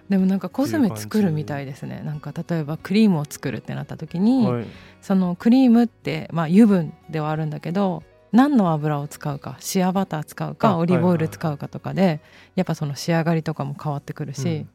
[0.09, 2.01] でもなんかコスメ作るみたいですね。
[2.03, 4.65] なんか例えばクリームを作るってなった時に、はい、
[5.01, 12.21] そのクリームってまあ油分ではあるんだけど何の油を使うかシアバター使うあかオリーブオイはいはいはいル使うかとかで
[12.55, 14.69] やっぱその仕上がりとかも変わってくるし、うん。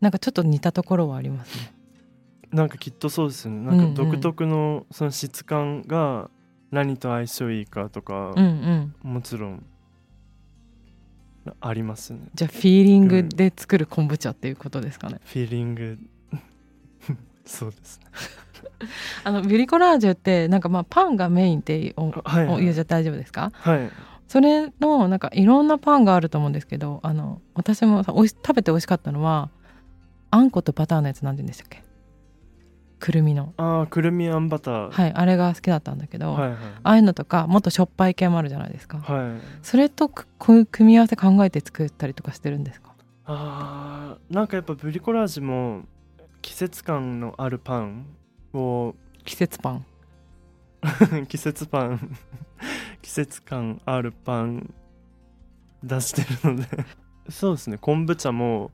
[0.00, 1.72] なんかちょっと似たところはありますね。
[2.52, 3.76] なんかきっとそうですよね。
[3.76, 6.30] なんか独特のその質感が
[6.70, 9.64] 何と相性いいかとかうんうん、もちろん
[11.60, 12.20] ありますね。
[12.34, 15.20] じゃあフィーリングで作る昆布茶っていうことですかね。
[15.24, 15.98] フィーリング
[17.44, 18.06] そうですね。
[19.24, 22.54] あのビュリコラージュってなんかまあパンがメインっておはいはい。
[22.54, 23.50] お言うじゃ大丈夫ですか？
[23.54, 23.90] はい。
[24.28, 29.50] それのなんかいろんなパンがあると思うんですけどあの私もさおいし食べて美味しかったのは
[30.30, 31.82] あんことバターのやつなんて言うんでしたっけ？
[33.00, 33.52] くるみの。
[33.56, 34.90] ああくるみあんバター。
[34.90, 36.58] はいあれが好きだったんだけど、はいはい。
[36.84, 39.40] ああいうのとかもっとしょっぱい系もあるじゃないですか、はい。
[39.62, 42.94] それとくこういう組み合わせ考えて作ったりとかしてるんですか？
[43.24, 45.82] あーなんかやっぱブリコラージュも
[46.42, 48.06] 季節感のあるパン
[48.52, 49.86] を季節パン。
[51.28, 52.16] 季節パン。
[53.02, 54.72] 季節感あるパン
[55.82, 56.68] 出してるので。
[57.30, 57.78] そうですね。
[57.78, 58.70] 昆布茶も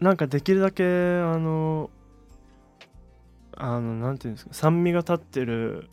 [0.00, 1.90] なんかできるだけあの
[3.56, 5.88] あのなんていうんですか酸味が立ってる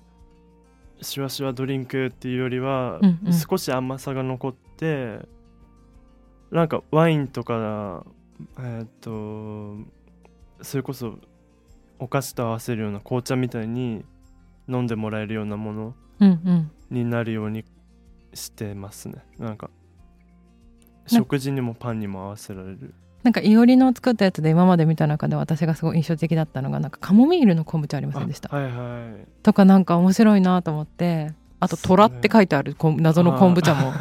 [1.02, 3.34] シュワシュワドリンクっていうよりは、うんうん。
[3.34, 5.20] 少し甘さが残って
[6.52, 8.06] なんかワインとか
[8.60, 9.90] えーっと
[10.64, 11.18] それこそ
[12.00, 14.04] お菓子と合わせるような紅茶みたいに
[14.68, 16.72] 飲んでもらえるようなものうんうん。
[16.90, 17.64] になるように
[18.34, 19.24] してますね。
[19.38, 19.70] なんか
[21.12, 22.94] な食事にもパンにも合わせられる
[23.24, 28.50] なんかいおりの作ったやつで今まで見た中で私がすごい印象的だったのがなんかカモミールの昆布茶ありませんでした？
[28.52, 33.94] あはいはいとかなんか面白いなと思ってあと「虎」って書いてある謎の昆布茶も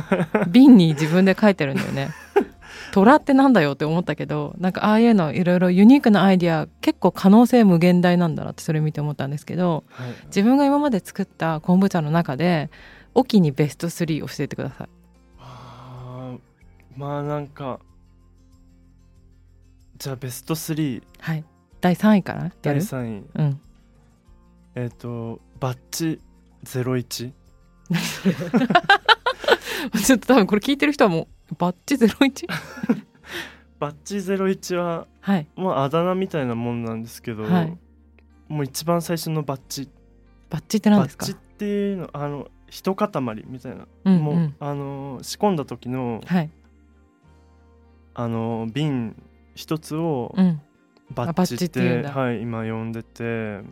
[0.50, 2.08] 瓶に自分で書いてるんだよね。
[2.92, 12.68] 虎ってなんだよって思ったけどなんかああいうのいろいろユニークなアイディア結構可能性無限大なんだなってそれ見て思ったんですけどはい自分が今まで作った昆布茶の中で
[13.14, 14.88] おきにベスト3教えてください。
[15.38, 16.38] あー
[16.98, 17.78] まあなんか
[20.00, 21.44] じゃあベスト3はい、
[21.82, 22.44] 第3位から？
[22.44, 23.24] や第る3位。
[23.34, 23.60] うん。
[24.74, 26.18] えっ、とバッチ
[26.64, 27.32] 01
[30.02, 32.46] ちょっと多分これ聞いてる人はもうバッチゼロ一
[33.78, 35.46] バッチ01ははい。
[35.54, 37.78] もうあだ名みたいなもんなんですけど、はい。
[38.48, 39.90] もう一番最初のバッチ。
[40.48, 41.26] バッチって何ですか？
[41.26, 43.10] バッチっていうのあの一塊
[43.46, 46.50] みたいな、うんもう、うんあの仕込んだ時のはい。
[48.14, 49.14] あの瓶
[49.54, 50.60] 一つをうん。
[51.12, 53.62] バッチっていうんはい今呼んでて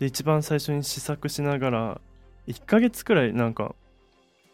[0.00, 2.00] で一番最初に試作しながら
[2.48, 3.74] 1ヶ月くらいなんか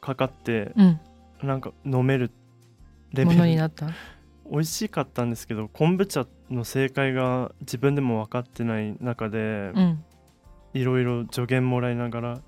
[0.03, 1.01] かかってうん。
[1.43, 2.31] なんか飲める
[3.13, 3.41] レもベル。
[3.43, 3.87] のになった？
[4.51, 10.05] 美味しかったんですけど昆布茶の正解が自分でも分かってない中でうん。
[10.75, 12.41] いろいろ助言もらいながら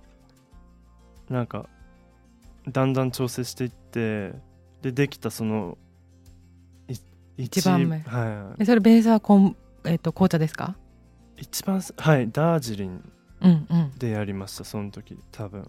[1.31, 1.67] なんか
[2.69, 4.33] だんだん調整していって
[4.83, 5.84] でできたそのい
[7.37, 7.99] 一番目。
[8.01, 8.63] はい。
[8.63, 10.77] えそれベースはこん、えっと紅茶ですか？
[11.37, 13.13] 一番すはいダージリン。
[13.41, 13.91] うんうん。
[13.99, 15.69] でやりましたその時多分。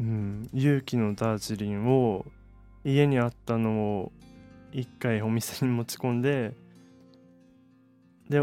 [0.00, 2.24] うん勇気のダージリンを
[2.84, 4.12] 家にあったのを
[4.72, 6.56] 一回お店に持ち込んで
[8.30, 8.42] で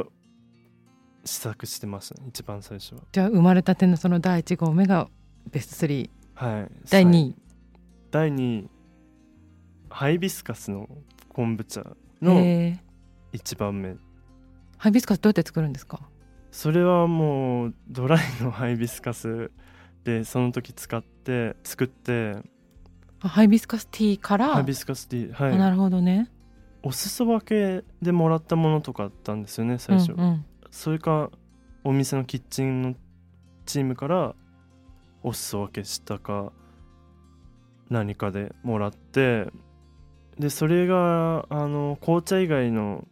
[1.25, 3.01] 試作してましたね一番最初は。
[3.11, 5.09] じゃあ生まれたてのその第1号目が
[5.51, 7.35] ベスト3はい第2位。
[8.11, 8.69] 第2位
[9.89, 10.87] ハイビスカスの
[11.29, 11.83] 昆布茶
[12.21, 12.77] の
[13.31, 13.95] 一番目。
[14.77, 16.01] ハイビスカスどうやって作るんですか？
[16.51, 19.51] それはもうドライのハイビスカス
[20.03, 22.37] でその時使って作って。
[23.21, 24.49] あハイビスカスティーから？
[24.49, 25.53] ハイビスカスティーはい。
[25.53, 26.29] あなるほどね。
[26.81, 30.45] お裾分けでもらったものとかあったんですよね最初、うんうん。
[30.71, 31.29] それか
[31.83, 32.95] お店のキッチンの
[33.65, 34.33] チームから
[35.21, 36.53] お裾分けしたか
[37.89, 39.47] 何かでもらって
[40.39, 43.05] でそれがあの紅茶以外の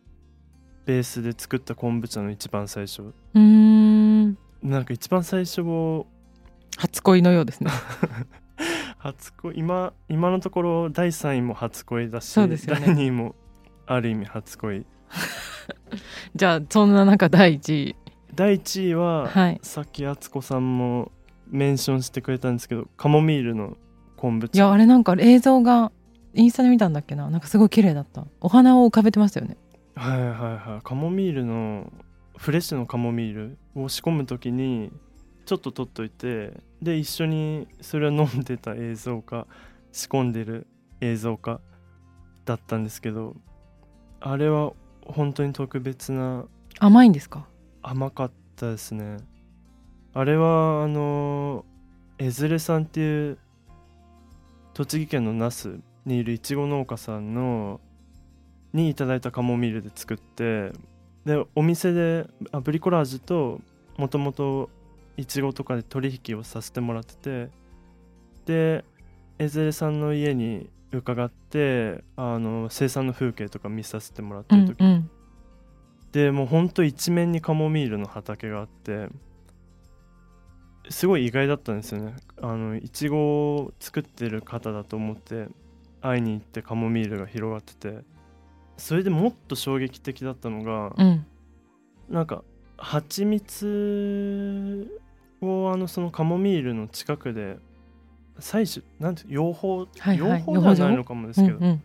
[0.85, 3.01] ベースで作った昆布茶の一番最初。
[3.01, 4.37] うーん。
[4.63, 6.07] なんか一番最初を
[6.77, 7.69] 初恋のようですね。
[8.97, 12.87] 初恋今今のところ第3位も初恋だしそうですよね。
[12.87, 13.35] 第2位も
[13.85, 14.85] ある意味初恋。
[16.33, 17.95] じゃあそんな中第1位。
[18.33, 19.59] 第1位は、はい。
[19.63, 21.11] さっき敦子さんも
[21.49, 23.77] メンションしてくれたんですけどカモミールの
[24.15, 25.91] 昆布いや茶あれなんか映像が
[26.37, 27.29] インスタで見たんだっけな？
[27.29, 28.25] なんかすごい綺麗だった。
[28.39, 29.57] お花を浮かべてましたよね。
[29.95, 30.81] はいはいはい。
[30.83, 31.91] カモミールの
[32.37, 34.91] フレッシュのカモミールを仕込む時に
[35.45, 39.47] ちょっと取っといてで一緒にそれを飲んでた映像か
[39.91, 40.67] 仕込んでる
[41.01, 41.59] 映像か
[42.45, 43.35] だったんですけど
[44.19, 44.73] あれは
[45.05, 46.45] 本当に特別な
[46.79, 47.47] 甘いんですか？
[47.81, 49.17] 甘かったですね。
[50.13, 51.65] あれはあの
[52.19, 53.37] 江連さんっていう
[54.73, 57.79] 栃木県の那須にいるいちご農家さんの
[58.73, 60.71] にいただいたカモミールで作って
[61.25, 63.61] でお店であブリコラージュと
[63.97, 64.69] もともと
[65.17, 67.49] いちごとかで取引をさせてもらってて
[68.45, 68.85] で
[69.39, 74.83] 江連さんの家に伺ってあの生産の風景とか見させてもらってうる時。
[74.83, 75.09] んうん。
[76.13, 79.09] でもうほんと一面にカモミールの畑があって
[80.89, 82.15] すごい意外だったんですよね。
[82.41, 85.49] あのいちごを作ってる方だと思って
[86.01, 88.03] 会いに行ってカモミールが広がってて
[88.77, 91.25] それでもっと衝撃的だったのが、うん。
[92.09, 92.43] なんか
[92.77, 94.87] 蜂蜜
[95.41, 97.57] をあのそのカモミールの近くで
[98.39, 99.67] 採取なんて養蜂、
[99.99, 101.83] はいはい養蜂ではないのかもですけど、うんうん。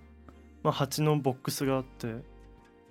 [0.62, 2.14] まあ、蜂のボックスがあって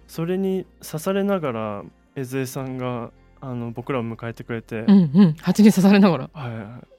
[0.08, 1.84] それに刺されながら
[2.16, 5.34] 江連さんがあの僕らを迎えてくれて、うんうん。
[5.40, 6.30] 蜂に刺されながら。
[6.34, 6.91] はいはい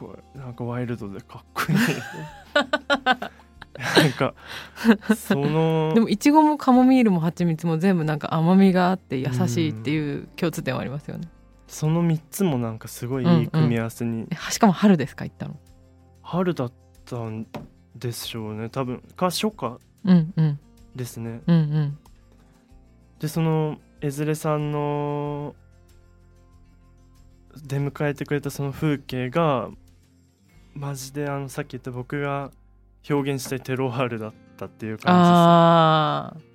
[0.00, 0.38] ごい。
[0.38, 1.78] なんかワイルドでかっこいい。
[3.80, 4.34] なんか
[5.16, 11.28] そのでもいちごもカモミールも蜂蜜も全部なんか甘みがあって優しいっていう共通点はありますよね、
[11.66, 15.56] その3つもなんかすごいいい組み合わせに、えしかも春ですか行ったの？
[16.22, 16.72] 春だっ
[17.06, 17.46] たん
[17.96, 18.68] でしょうね。
[18.68, 20.58] 多分か初夏うんうん。
[20.94, 21.40] ですね。
[21.46, 21.98] うんうん。
[23.18, 25.54] でその江連さんの
[27.62, 29.70] 出迎えてくれたその風景が
[30.74, 32.50] マジであのさっき言った僕が
[33.08, 36.50] 表現したいテロハールだったっていう感あー。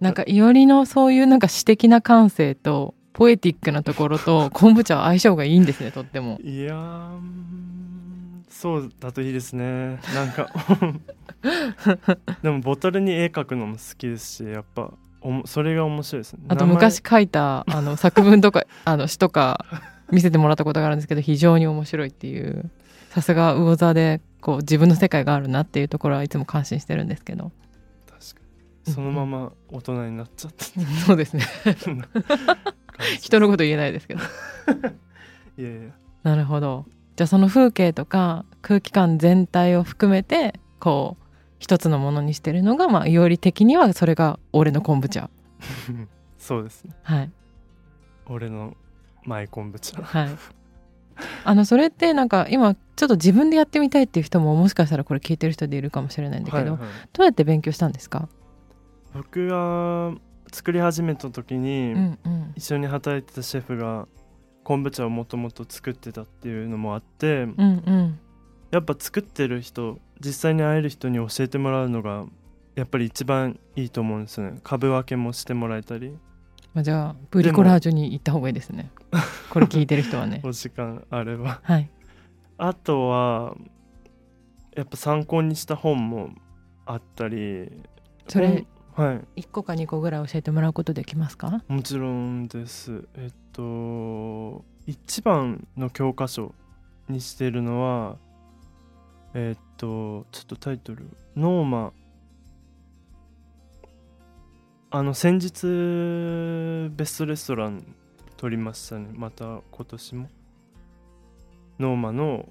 [0.00, 6.38] なんかいおりのそういうなんか詩的な感性とポエティックなところと 昆布茶は相性がいいんですねとっても。
[6.38, 7.10] じですいや
[8.48, 9.98] そうだといいですね。
[10.14, 10.50] なんか
[12.42, 16.40] でもボトルに絵描くのも好きですしやっぱおもそれが面白いですね。
[16.48, 19.64] あと昔書いたあの作文とかあの詩とか
[20.10, 22.70] 見せてもらったことがあるんですけど非常に面白いっていう
[23.10, 27.50] さすが魚座でこう自分の世界があるなっていうところはいつも感心してるんですけど。
[28.06, 28.40] 確か
[28.86, 28.92] に。
[28.92, 30.64] そのまま大人になっちゃった。
[31.04, 31.44] そうですね。
[33.20, 34.20] 人のこと言えないですけど。
[35.58, 35.90] いやいや。
[36.22, 36.86] なるほど。
[37.16, 41.24] じゃあその風景とか空気感全体を含めてこう
[41.58, 45.30] 一つのものにしてるのがまあより的にはそれが俺の昆布茶。
[46.38, 46.94] そうですね。
[47.02, 47.32] はい。
[48.26, 48.76] 俺の
[49.24, 50.00] マイ昆布茶。
[50.00, 50.28] はい。
[51.44, 56.90] あのそれってなんか今ちょっと自分でやってみたいっていう人ももしかしたらこれ聞いてる人でいるかもしれないんだけど、はいはい。
[57.14, 58.28] どうやって勉強したんですか、
[59.14, 60.12] 僕が
[60.52, 62.52] 作り始めた時に、うんうん。
[62.56, 64.06] 一緒に働いてたシェフが
[64.64, 68.18] 昆布茶をもともと作ってたっていうのもあって、うんうん。
[68.70, 72.26] やっぱ作ってる人実際に会える人に教えてもらうのが
[72.74, 74.60] やっぱり一番いいと思うんですね。
[74.62, 76.18] 株分けもしてもらえたり。
[76.74, 78.90] まあ、じゃあブリコラージュに行った方がいいですね。
[79.48, 80.42] これ聞いてる人はね。
[80.44, 81.60] お時間あれば。
[81.62, 81.90] はい
[82.62, 83.56] あとは
[84.76, 86.28] やっぱ参考にした本も
[86.84, 87.72] あったり
[88.28, 88.66] それ本
[89.06, 89.40] はい。
[89.42, 91.62] 1個か2個ぐらい教えてもらうことできますか？
[91.68, 93.08] もちろんです。
[93.14, 96.54] えっと一番の教科書
[97.08, 98.16] にしているのは
[99.32, 101.92] えっとちょっとタイトル「ノーマ」
[104.92, 107.94] あの先日ベストレストラン
[108.36, 109.08] 取りましたね。
[109.14, 110.28] また今年も
[111.80, 112.48] ノーマの、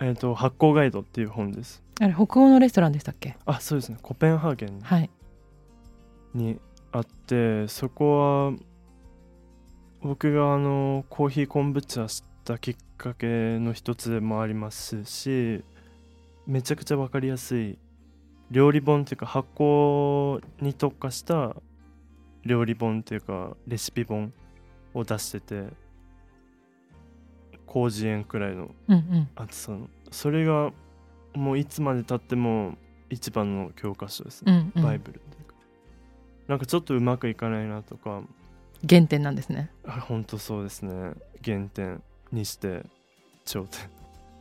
[0.00, 1.82] えっと発酵ガイドっていう本です。
[1.98, 3.36] あれ北欧のレストランでしたっけ？
[3.44, 3.98] あそうですね。
[4.00, 5.10] コペンハーゲンはい。
[6.34, 6.60] に
[6.92, 8.52] あってそこは
[10.02, 15.62] 僕があのコーヒー昆布茶したきっかけの一つでもありますし
[16.46, 17.78] めちゃくちゃ分かりやすい
[18.50, 21.56] 料理本っていうか発酵に特化した
[22.44, 24.32] 料理本っていうかレシピ本
[24.94, 25.64] を出してて
[27.72, 29.28] 広辞苑くらいのうんうん。
[29.36, 29.88] 厚さの。
[30.10, 30.72] それが
[31.34, 32.76] もういつまでたっても
[33.10, 34.70] 一番の教科書ですね。
[34.74, 34.82] うんうん。
[34.84, 35.54] バイブルっていうか、
[36.48, 38.22] なんかちょっとうまくいかないなとか。
[38.88, 39.70] 原点なんですね。
[39.86, 41.12] あ本当そうですね。
[41.44, 42.02] 原点
[42.32, 42.84] にして
[43.44, 43.88] 頂点。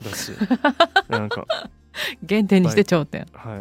[0.02, 0.32] だし。
[1.10, 1.46] なんか。
[2.28, 3.28] 原点にして頂点。
[3.34, 3.58] は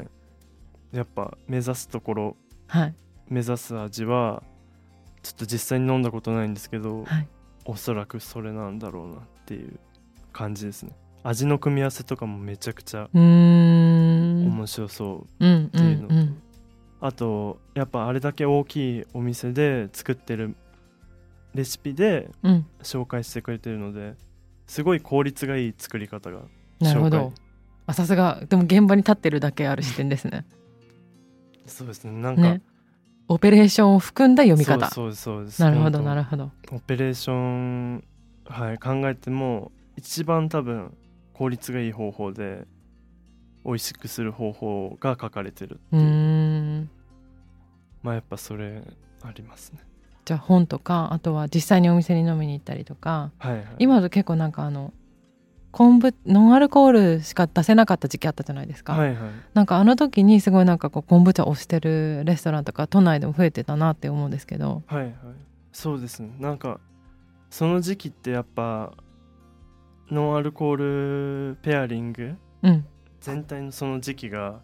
[0.92, 0.96] い。
[0.96, 2.36] やっぱ目指すところ。
[2.68, 2.94] はい。
[3.28, 4.42] 目指す味は
[5.22, 7.28] ちょっと実際に飲んだことないんですけど、はい。
[7.66, 9.80] おそらくそれなんだろうなっていう
[10.32, 10.92] 感じですね。
[11.22, 16.42] 味の組み合わせとかもめちゃくちゃ面白そうっていうのと、んうん
[17.00, 20.56] あとやっぱあれだけ大きいお店で作ってる
[21.54, 22.66] レシピでうん。
[22.82, 24.14] 紹介してくれてるので
[24.66, 26.40] すごい効率がいい作り方が
[26.80, 27.32] なるほど。
[27.92, 28.42] さすが。
[28.48, 30.44] でも現場に立ってるだけある視点ですね。
[31.66, 32.12] そうですね。
[32.12, 32.62] なんか、ね。
[33.28, 34.88] オペレーションを含んだ読み方。
[34.90, 35.62] そうそうそうです。
[35.62, 36.50] なるほどなるほど。
[36.72, 38.04] オペレーション、
[38.48, 40.96] はい、考えても一番多分
[41.34, 42.66] 効率がいい方法で
[43.64, 45.96] 美味しくする方法が書かれてるう。
[45.96, 46.90] ーん。
[48.02, 48.82] まあやっぱそれ
[49.22, 49.80] ありますね。
[50.24, 53.32] じゃあ本とかあとは実際にお店に飲みに行ったりとか。
[53.38, 53.66] はいはい。
[53.78, 54.92] 今だと結構なんかあの
[55.70, 59.30] 昆布ノンアルコールしか出せなかった時期あったじゃないですか、はいはい。
[59.52, 64.82] なんかあの時にすごいなんかこう昆布茶を推してるレストランとか都内でも増えてたなって思うんですけど。
[64.86, 65.14] はいはい。
[65.72, 66.30] そうですね。
[66.38, 66.80] なんか
[67.50, 68.92] その時期ってやっぱ
[70.10, 72.86] ノンアルコールペアリングうん。
[73.20, 74.60] 全体のその時期が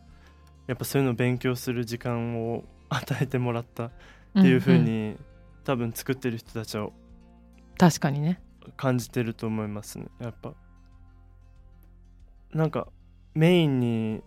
[0.67, 3.91] やっぱそういうのを勉強する時間を 与えてもらったっ
[4.35, 5.17] ていう風んんに、
[5.65, 6.91] 多分作ってる人たちは
[7.77, 8.41] 確かにね。
[8.77, 10.07] 感じてると思いますね。
[10.21, 10.55] やっぱ。
[12.53, 12.89] なんか
[13.35, 14.23] メインに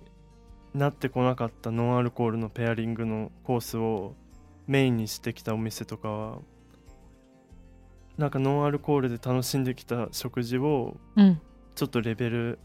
[0.74, 4.16] なってこなかったノンアルコールのペアリングのコースを
[4.68, 6.40] メインにしてきたお店とかは
[8.18, 11.40] なんかノンアルコールで楽しんできた食事をうん。
[11.76, 12.60] ちょっとレベル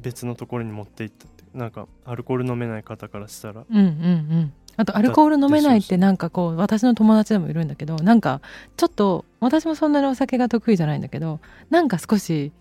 [0.00, 3.64] 別のところに持っていったってなんかアルコール飲めない方からしたら。
[3.68, 4.52] うんうんうん。
[4.76, 8.40] あとアルコール飲めないってなんかこう私の友達でもいるんだけどなんか
[8.76, 12.52] ちょっと私もそんなにお酒が得意じゃないんだけどなんか少し、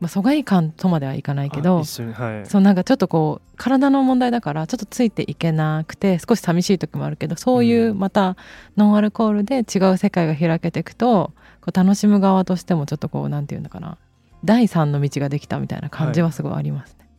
[0.00, 2.46] まあ、疎外感とまではいかないけあど一緒にはい。
[2.46, 7.98] そうなんかちょっとこう体の問題だからちょっとついていけなくて少し寂しい時もあるけどそういううん。
[7.98, 8.36] また
[8.78, 11.32] ノンアルコールで違う世界が開けていくと
[11.68, 13.98] こう楽しむ側としてもちょっとこうなんていうのかな。
[14.42, 17.10] 第三の道ができたみたいな感じはすごいありますね。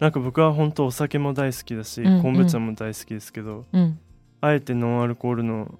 [0.00, 2.22] なんか僕は本当お酒も大好きだし、うんうん。
[2.22, 3.98] 昆布茶も大好きですけどうん。
[4.42, 5.78] あえてノンアルコールの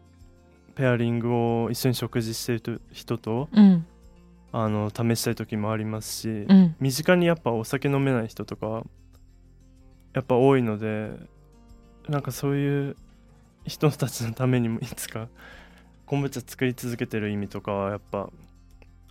[0.77, 3.87] ペアリングを一緒に食事している人とうん。
[4.53, 6.77] あの試したい時もありますし、うん。
[6.81, 8.85] 身近にやっぱお酒飲めない人とか
[10.15, 11.11] やっぱ多いので
[12.09, 12.97] なんかそういう
[13.67, 15.29] 人たちのためにもいつか
[16.11, 18.31] 昆布茶作り続けてる意味とかはやっぱ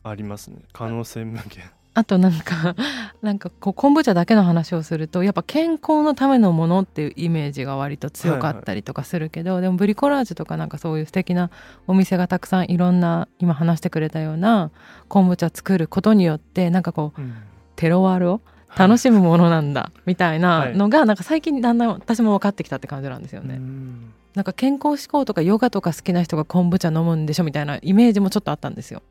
[0.04, 0.58] ありますね。
[0.74, 1.64] 可能性無限。
[1.94, 2.76] あとなんか
[3.24, 11.52] なんかこう昆布茶だけの話をするとやっぱ健康のためのものっていうイメージが割と強かったりとかするけど、でもブリコラージュとかなんかそういう素敵な
[11.88, 14.70] お店がたくさんいろんな今話してくれたような
[15.08, 17.34] 昆布茶作ることによってなんかこううん。
[17.78, 18.42] テロワールを
[18.78, 23.56] 楽しむものなんだみたいなのがなんか最近だんだん私も分かってきたって感じなんですよね。
[23.56, 29.04] うんなんか健康志向とかヨガとか好きな人が昆布茶飲むんでしょみたいなイメージもちょっとあったんですよ。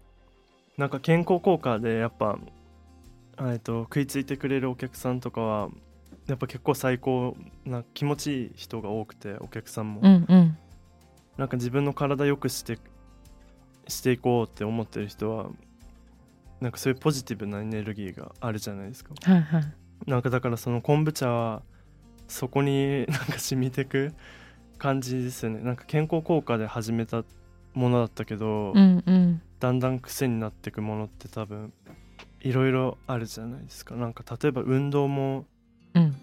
[0.79, 2.39] なんか健康効果でやっぱ
[3.41, 5.69] えっと食いついてくれるお客さんとかは
[6.29, 10.57] やっぱ結構最高な気持ちいい人が多くてお客さんも、うんうん
[11.37, 12.79] なんか自分の体良くして
[13.87, 15.51] していこうって思ってる人は
[16.61, 19.73] なんかそういうポジティブなエネルギーがあるじゃないですかはいはい。
[20.07, 21.63] なんかだからその昆布茶は
[22.29, 24.15] そこに なんか染みてく
[24.79, 25.61] 感じですよね。
[25.61, 27.25] なんか健康効果で始めた
[27.75, 29.43] ものだったけど、うんうん。
[29.61, 31.73] だんだん癖になっていくものって多分
[32.41, 33.95] いろいろあるじゃないですか。
[33.97, 35.45] なんか例えば運動も
[35.95, 36.15] うん。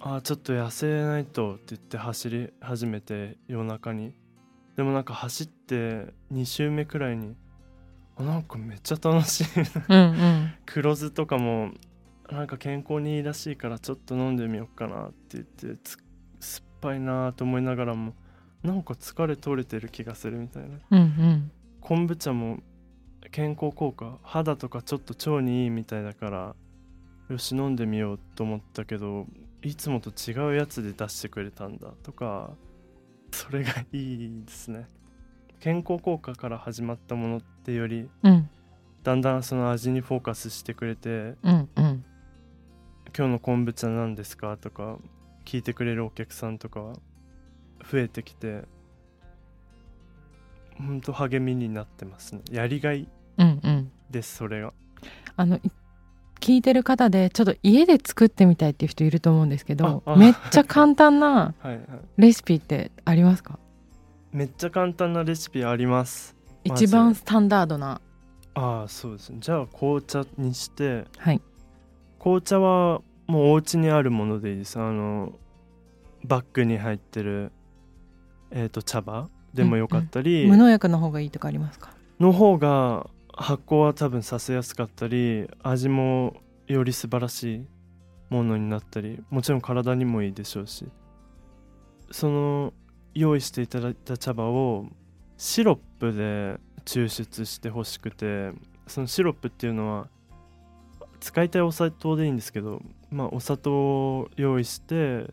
[0.00, 4.12] あーちょっと痩せないとって言って走り始めて夜中に。
[4.76, 7.36] でもなんか走って2周目くらいに
[8.16, 9.44] あなんかめっちゃ楽しい。
[9.88, 10.52] うんうん。
[10.66, 11.72] 黒酢とかも
[12.30, 15.66] なんか健康にいいらしいからちょっと飲んでみようかなって言って
[16.84, 18.12] ぱいなと思いながらも
[18.62, 20.78] なんか疲れ取れてる気がするみたいな。
[20.90, 21.50] うんうん。
[21.80, 22.58] 昆布茶も
[23.30, 26.54] 健康効果肌とかちょっと腸にいいみたいだから
[27.30, 29.26] よし飲んでみようと思ったけど
[29.62, 32.50] いつもと違うやつで出してくれたんだとか
[33.32, 34.86] それがいいですね。
[35.60, 38.50] 健康効果から始まったものってよりうん。
[39.02, 42.04] だんだんその味にフォーカスしてくれてうんうん。
[43.16, 44.98] 今日の昆布茶何ですかとか
[45.44, 46.80] 聞いてくれるお客さんとか
[47.90, 48.62] 増えてきて
[50.78, 52.42] ほんと励みになってますね。
[52.50, 53.90] やりがいうんうん。
[54.10, 54.72] ですそれが。
[55.36, 55.60] あのい
[56.40, 61.80] 聞いてる方でちょっと家で作ってみたいっていう人いると思うんですけどめっちゃ簡単な はいはい。
[62.18, 63.58] レシピってありますか？
[64.32, 66.34] めっちゃ簡単なレシピあります。
[66.64, 68.00] 一番スタンダードな。
[68.54, 69.38] ああそうですね。
[69.40, 71.40] じゃあ紅茶にしてはい。
[72.18, 74.78] 紅茶はもうお家にあるものでいいです。
[74.78, 75.32] あの
[76.24, 77.52] バッグに入ってる
[78.50, 81.90] えっ、と茶葉でもよかったり、無農薬の方がいいとかありますか？
[82.20, 87.66] の方が発酵は多分させやすかったり味もより素晴らしい
[88.30, 90.86] ものになったりもちろん体にもいいでしょうし
[92.10, 92.72] その
[93.12, 94.86] 用意していただいた茶葉を
[95.36, 98.52] シロップで抽出してほしくて
[98.86, 100.08] そのシロップっていうのは
[101.24, 105.30] 使いたいお砂糖でいいんですけどまあお砂糖を用意して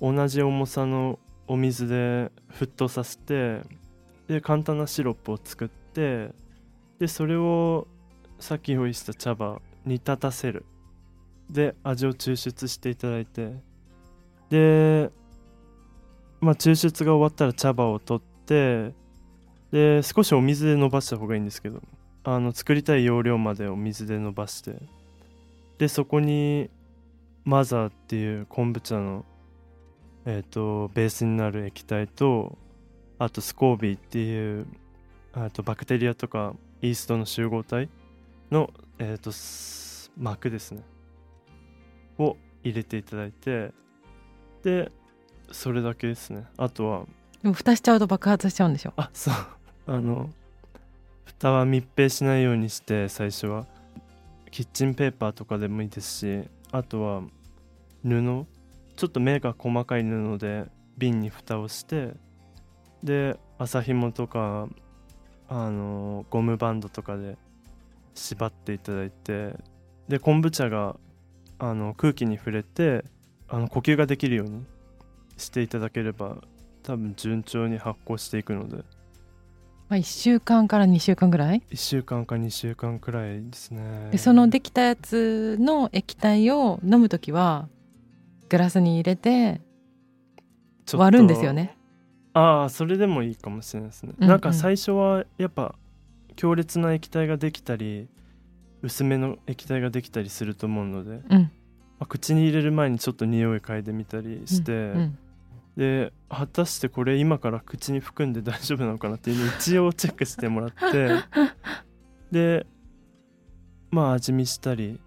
[0.00, 3.60] 同じ重さのお水で沸騰させて
[4.28, 6.30] で簡単なシロップを作って
[6.98, 7.86] でそれを
[8.38, 10.64] さっき用意した茶葉に立たせる。
[11.50, 13.52] で味を抽出していただいて。
[14.48, 15.10] で
[16.40, 18.94] まあ抽出が終わったら茶葉を取って
[19.70, 21.82] で少しお水で伸ばした方がいいんですけど
[22.24, 24.99] あの作りたい容量までお水で伸ばして。
[25.80, 26.68] でそこに
[27.46, 29.24] マザーっていう昆布茶の
[30.26, 32.58] えっ、とベースになる液体と
[33.18, 34.66] あとスコービーっていう
[35.32, 36.52] あとバクテリアとか
[36.82, 37.88] イーストの集合体
[38.50, 40.82] の、えー、とす膜ですね。
[42.18, 43.72] を入れていただいて
[44.62, 44.92] で
[45.50, 46.44] それだけですね。
[46.58, 47.06] あとは
[47.42, 48.92] でも蓋しちゃうと爆発しちゃうんでしょ？
[48.96, 49.34] あそう。
[49.86, 50.28] あの
[51.24, 53.64] 蓋は密閉しないようにして最初は
[54.50, 57.22] キッチンペーパーとかでもいいですしあとは
[58.02, 58.46] 布。
[58.96, 60.66] ちょっと目が細かい布で
[60.98, 62.12] 瓶に蓋をして
[63.02, 64.68] で麻紐とか
[65.48, 67.38] あのゴムバンドとかで
[68.14, 69.54] 縛っていただいて
[70.08, 70.96] で昆布茶が
[71.58, 73.04] あの空気に触れて
[73.48, 74.66] あの呼吸ができるように
[75.38, 76.36] していただければ
[76.82, 78.84] 多分順調に発酵していくので。
[79.90, 84.10] まあ、1週間から2週間ぐらい？1週間か2週間くらいですね。
[84.12, 87.68] でそのできたやつの液体を飲む時は
[88.48, 89.60] グラスに入れて
[90.92, 91.76] 割るんですよね。
[92.34, 94.30] ああそれでもいいかもしれないですね、うんうん。
[94.30, 95.74] なんか最初はやっぱ
[96.36, 98.08] 強烈な液体ができたり
[98.82, 101.50] 薄めの液体ができたりすると思うので、まうん。
[101.98, 105.18] あ、口に入れる前にちょっと匂い嗅いでみたりして、うん
[105.76, 111.10] で果たしてこれ今から口に含んで大丈夫なのかなっていうのを一応チェックしてもらって
[112.30, 112.66] で
[113.90, 115.00] まあ味見したり。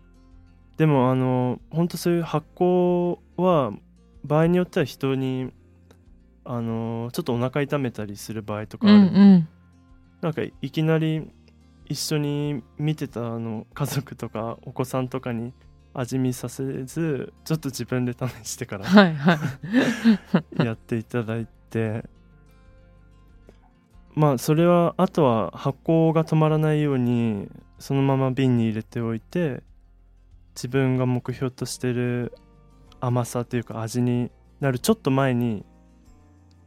[0.78, 3.74] でもあの本当そういう発酵は
[4.26, 5.52] 場合によっては人に
[6.46, 9.08] あのちょっとお腹痛めたりする場合とかうある、んう
[9.38, 9.48] ん。
[10.22, 11.30] なんかいきなり
[11.86, 15.54] 一緒に見てたあの家族とかお子さんとかに
[15.94, 19.40] 味見させずちょっと自分で試してからはいはい。
[20.66, 22.06] やっていただいて。
[24.16, 29.64] まあそれはあとは発酵が止まらないようにそのまま瓶に入れておいて
[30.56, 32.32] 自分が目標としてる
[33.00, 34.80] 甘さというか味になる。
[34.80, 35.66] ちょっと前に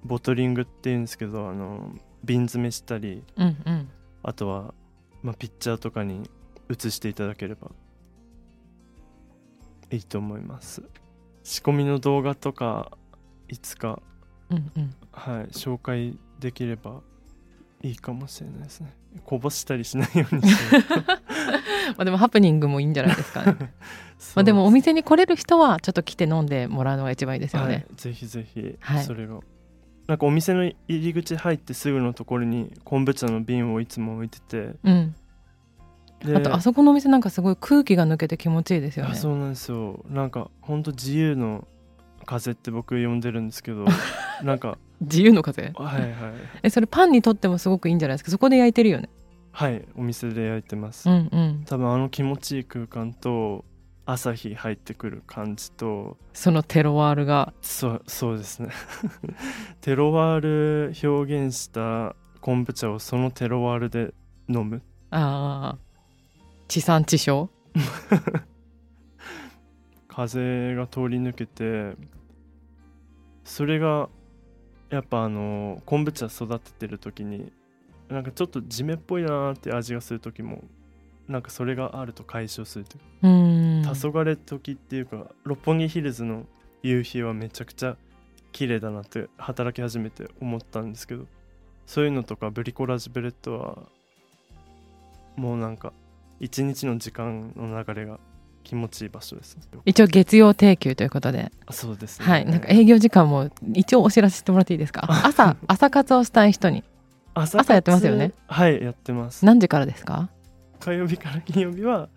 [0.05, 3.89] ボトリングっていうんですけどあの瓶詰めしたりうんうん。
[4.22, 4.74] あとは、
[5.22, 6.29] まあ、ピッチャーとかに
[6.68, 7.70] 移していただければ
[9.91, 10.82] いいと思います。
[11.43, 12.91] 仕込みの動画とか
[13.49, 14.03] いつか
[14.51, 14.95] うんうん。
[15.12, 17.01] はい紹介できれば
[17.82, 18.93] いいかもしれないですね。
[19.24, 20.78] こぼしたりしないようにして
[21.97, 23.57] まあでもハプニングもいいんじゃないですかね。
[24.34, 29.05] まあでもお店に来れる人はちょっと来て飲んでもらうのが一番いいですよね、はい、ぜひぜひ、はい。
[29.05, 29.41] それが
[30.07, 35.14] なんかお店の入り口入ってすぐのところに昆布茶の瓶をいつも置いててうん。
[35.14, 35.16] で
[36.25, 39.12] あとあそこのお店なんかすごい空気が抜けて気持ちいいですよね。
[39.12, 40.05] あそうなんですよ。
[40.09, 41.67] なんかほんと自由の
[42.25, 43.85] 風って僕呼んでるんですけど
[44.43, 45.73] なんか自由の風？
[45.75, 46.12] はいはい。
[46.62, 48.31] えそれパンにとってもすごくいいんじゃないですか？
[48.31, 49.09] そこで焼いてるよね？
[49.53, 51.64] はいお店で焼いてます、うんうん。
[51.67, 53.64] 多分あの気持ちいい空間と
[54.05, 57.53] 朝日入ってくる感じとそのテロワールが。
[57.62, 58.69] そうそうですね。
[59.81, 64.12] テロワール表現した昆布茶をそのテロワールで
[64.49, 64.83] 飲む。
[65.11, 65.79] ああ
[66.69, 67.49] 地産地消？
[70.09, 71.95] 風が通り抜けて
[73.45, 74.09] それが
[74.89, 77.53] やっぱあの昆布茶育ててる時に
[78.09, 80.64] なんかちょっと地面っぽいなーって味がする時も
[81.29, 83.01] なんかそれがあると解消するとい
[83.81, 86.47] う黄昏時っていうか六本木ヒルズの
[86.83, 87.97] 夕日はめちゃくちゃ
[88.53, 91.27] 綺麗だなって働き始めて思ったんですけど
[91.85, 93.79] そういうのとかブリコラージュブレッドは
[95.37, 95.93] もうなんか
[96.41, 98.18] 一日の時間の流れが
[98.62, 99.57] 気持ちいい場所です。
[99.57, 102.26] ね一応月曜定休ということで、あそうですね。
[102.26, 102.45] はい。
[102.47, 105.07] なんか営業時間も一応お知らせしてもらっていいですか？
[105.09, 106.84] 朝朝活をしたい人に。
[107.34, 108.32] 朝朝やってますよね。
[108.49, 109.45] はいやってます。
[109.45, 110.28] 何時からですか？
[110.80, 112.09] 火曜日から金曜日は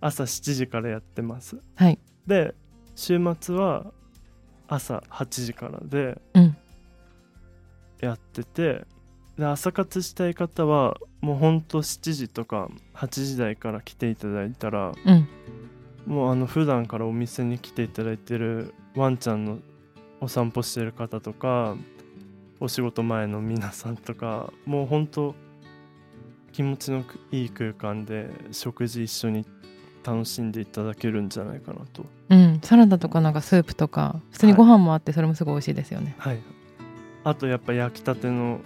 [0.00, 1.58] 朝7時からやってます。
[1.74, 1.98] はい。
[2.26, 2.54] で
[2.94, 3.92] 週末は
[4.68, 6.56] 朝8時からでうん。
[8.00, 8.86] やってて
[9.38, 15.28] で朝活したい方はもうほんと7時とか8時台から来ていただいたらうん。
[16.06, 19.58] もうあの普段からお店に来ていただいてるワンちゃんの
[20.22, 21.76] お散歩してる方とか
[22.60, 25.34] お仕事前の皆さんとかもうほんと
[26.52, 29.46] 気持ちのいい空間で食事一緒に
[30.02, 32.06] 楽しんでいただけるんじゃないかなと。
[32.30, 32.60] うん。
[32.62, 36.40] サラダとかなんかスープとか普通にご飯もあってそれもすごい美味しいですよね、はい。
[37.22, 38.60] あとやっぱ焼きたての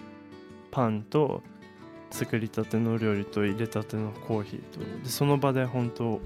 [0.73, 1.43] パンと
[2.11, 6.21] 作りたての料理と入れたてのコーヒーとでその場で本当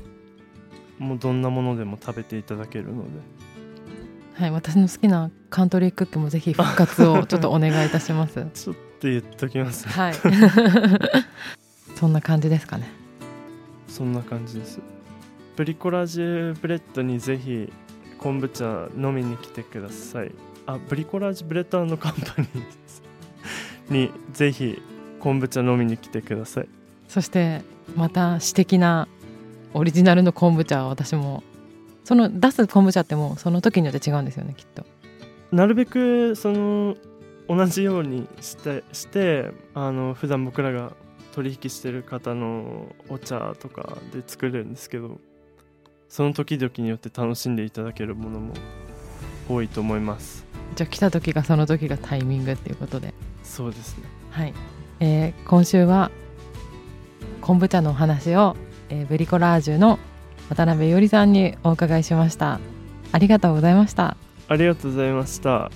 [0.99, 3.11] もうどんなものでも食べていただけるので。
[4.35, 8.47] はい私の好きなカントリークッキーもぜひ復活をちょっとお願いいたします。
[8.53, 9.89] ちょっと言っときます。
[9.89, 10.15] はい。
[11.97, 12.91] そんな感じですかね。
[13.89, 14.81] そんな感じです。
[15.57, 17.73] ブリコラージュブレッドにぜひ
[18.19, 20.33] コンブチャ飲みに来てください。
[20.67, 23.06] あブリコラージュブレッドカンパニー
[23.89, 24.83] にぜひ
[25.21, 26.69] 昆布茶飲みに来てください。
[27.09, 27.63] そして
[27.95, 29.09] また詩的な
[29.75, 31.43] オリジナルのコンブチャは私も
[32.05, 34.85] その出すコンブチャってもうその時によって違うんですよねきっと。
[35.53, 36.97] なるべくその
[37.49, 40.93] 同じようにしてしてあの普段僕らが
[41.33, 45.21] 取引してる方のお茶とかで作れるんですけど
[46.09, 48.55] その時々によって楽しんでいただけるものも
[49.49, 53.15] 多いと思いますじゃあ来た時がその時がタイミングっていうことで。
[53.43, 54.05] そうですね。
[54.31, 54.55] はい、
[55.01, 56.11] えー今週は
[57.41, 58.57] 昆布茶のお話を、
[58.89, 59.99] えーブリコラージュの
[60.49, 62.61] 渡辺伊織さんにお伺いしました。
[63.13, 64.17] ありがとうございました。
[64.49, 65.71] ありがとうございました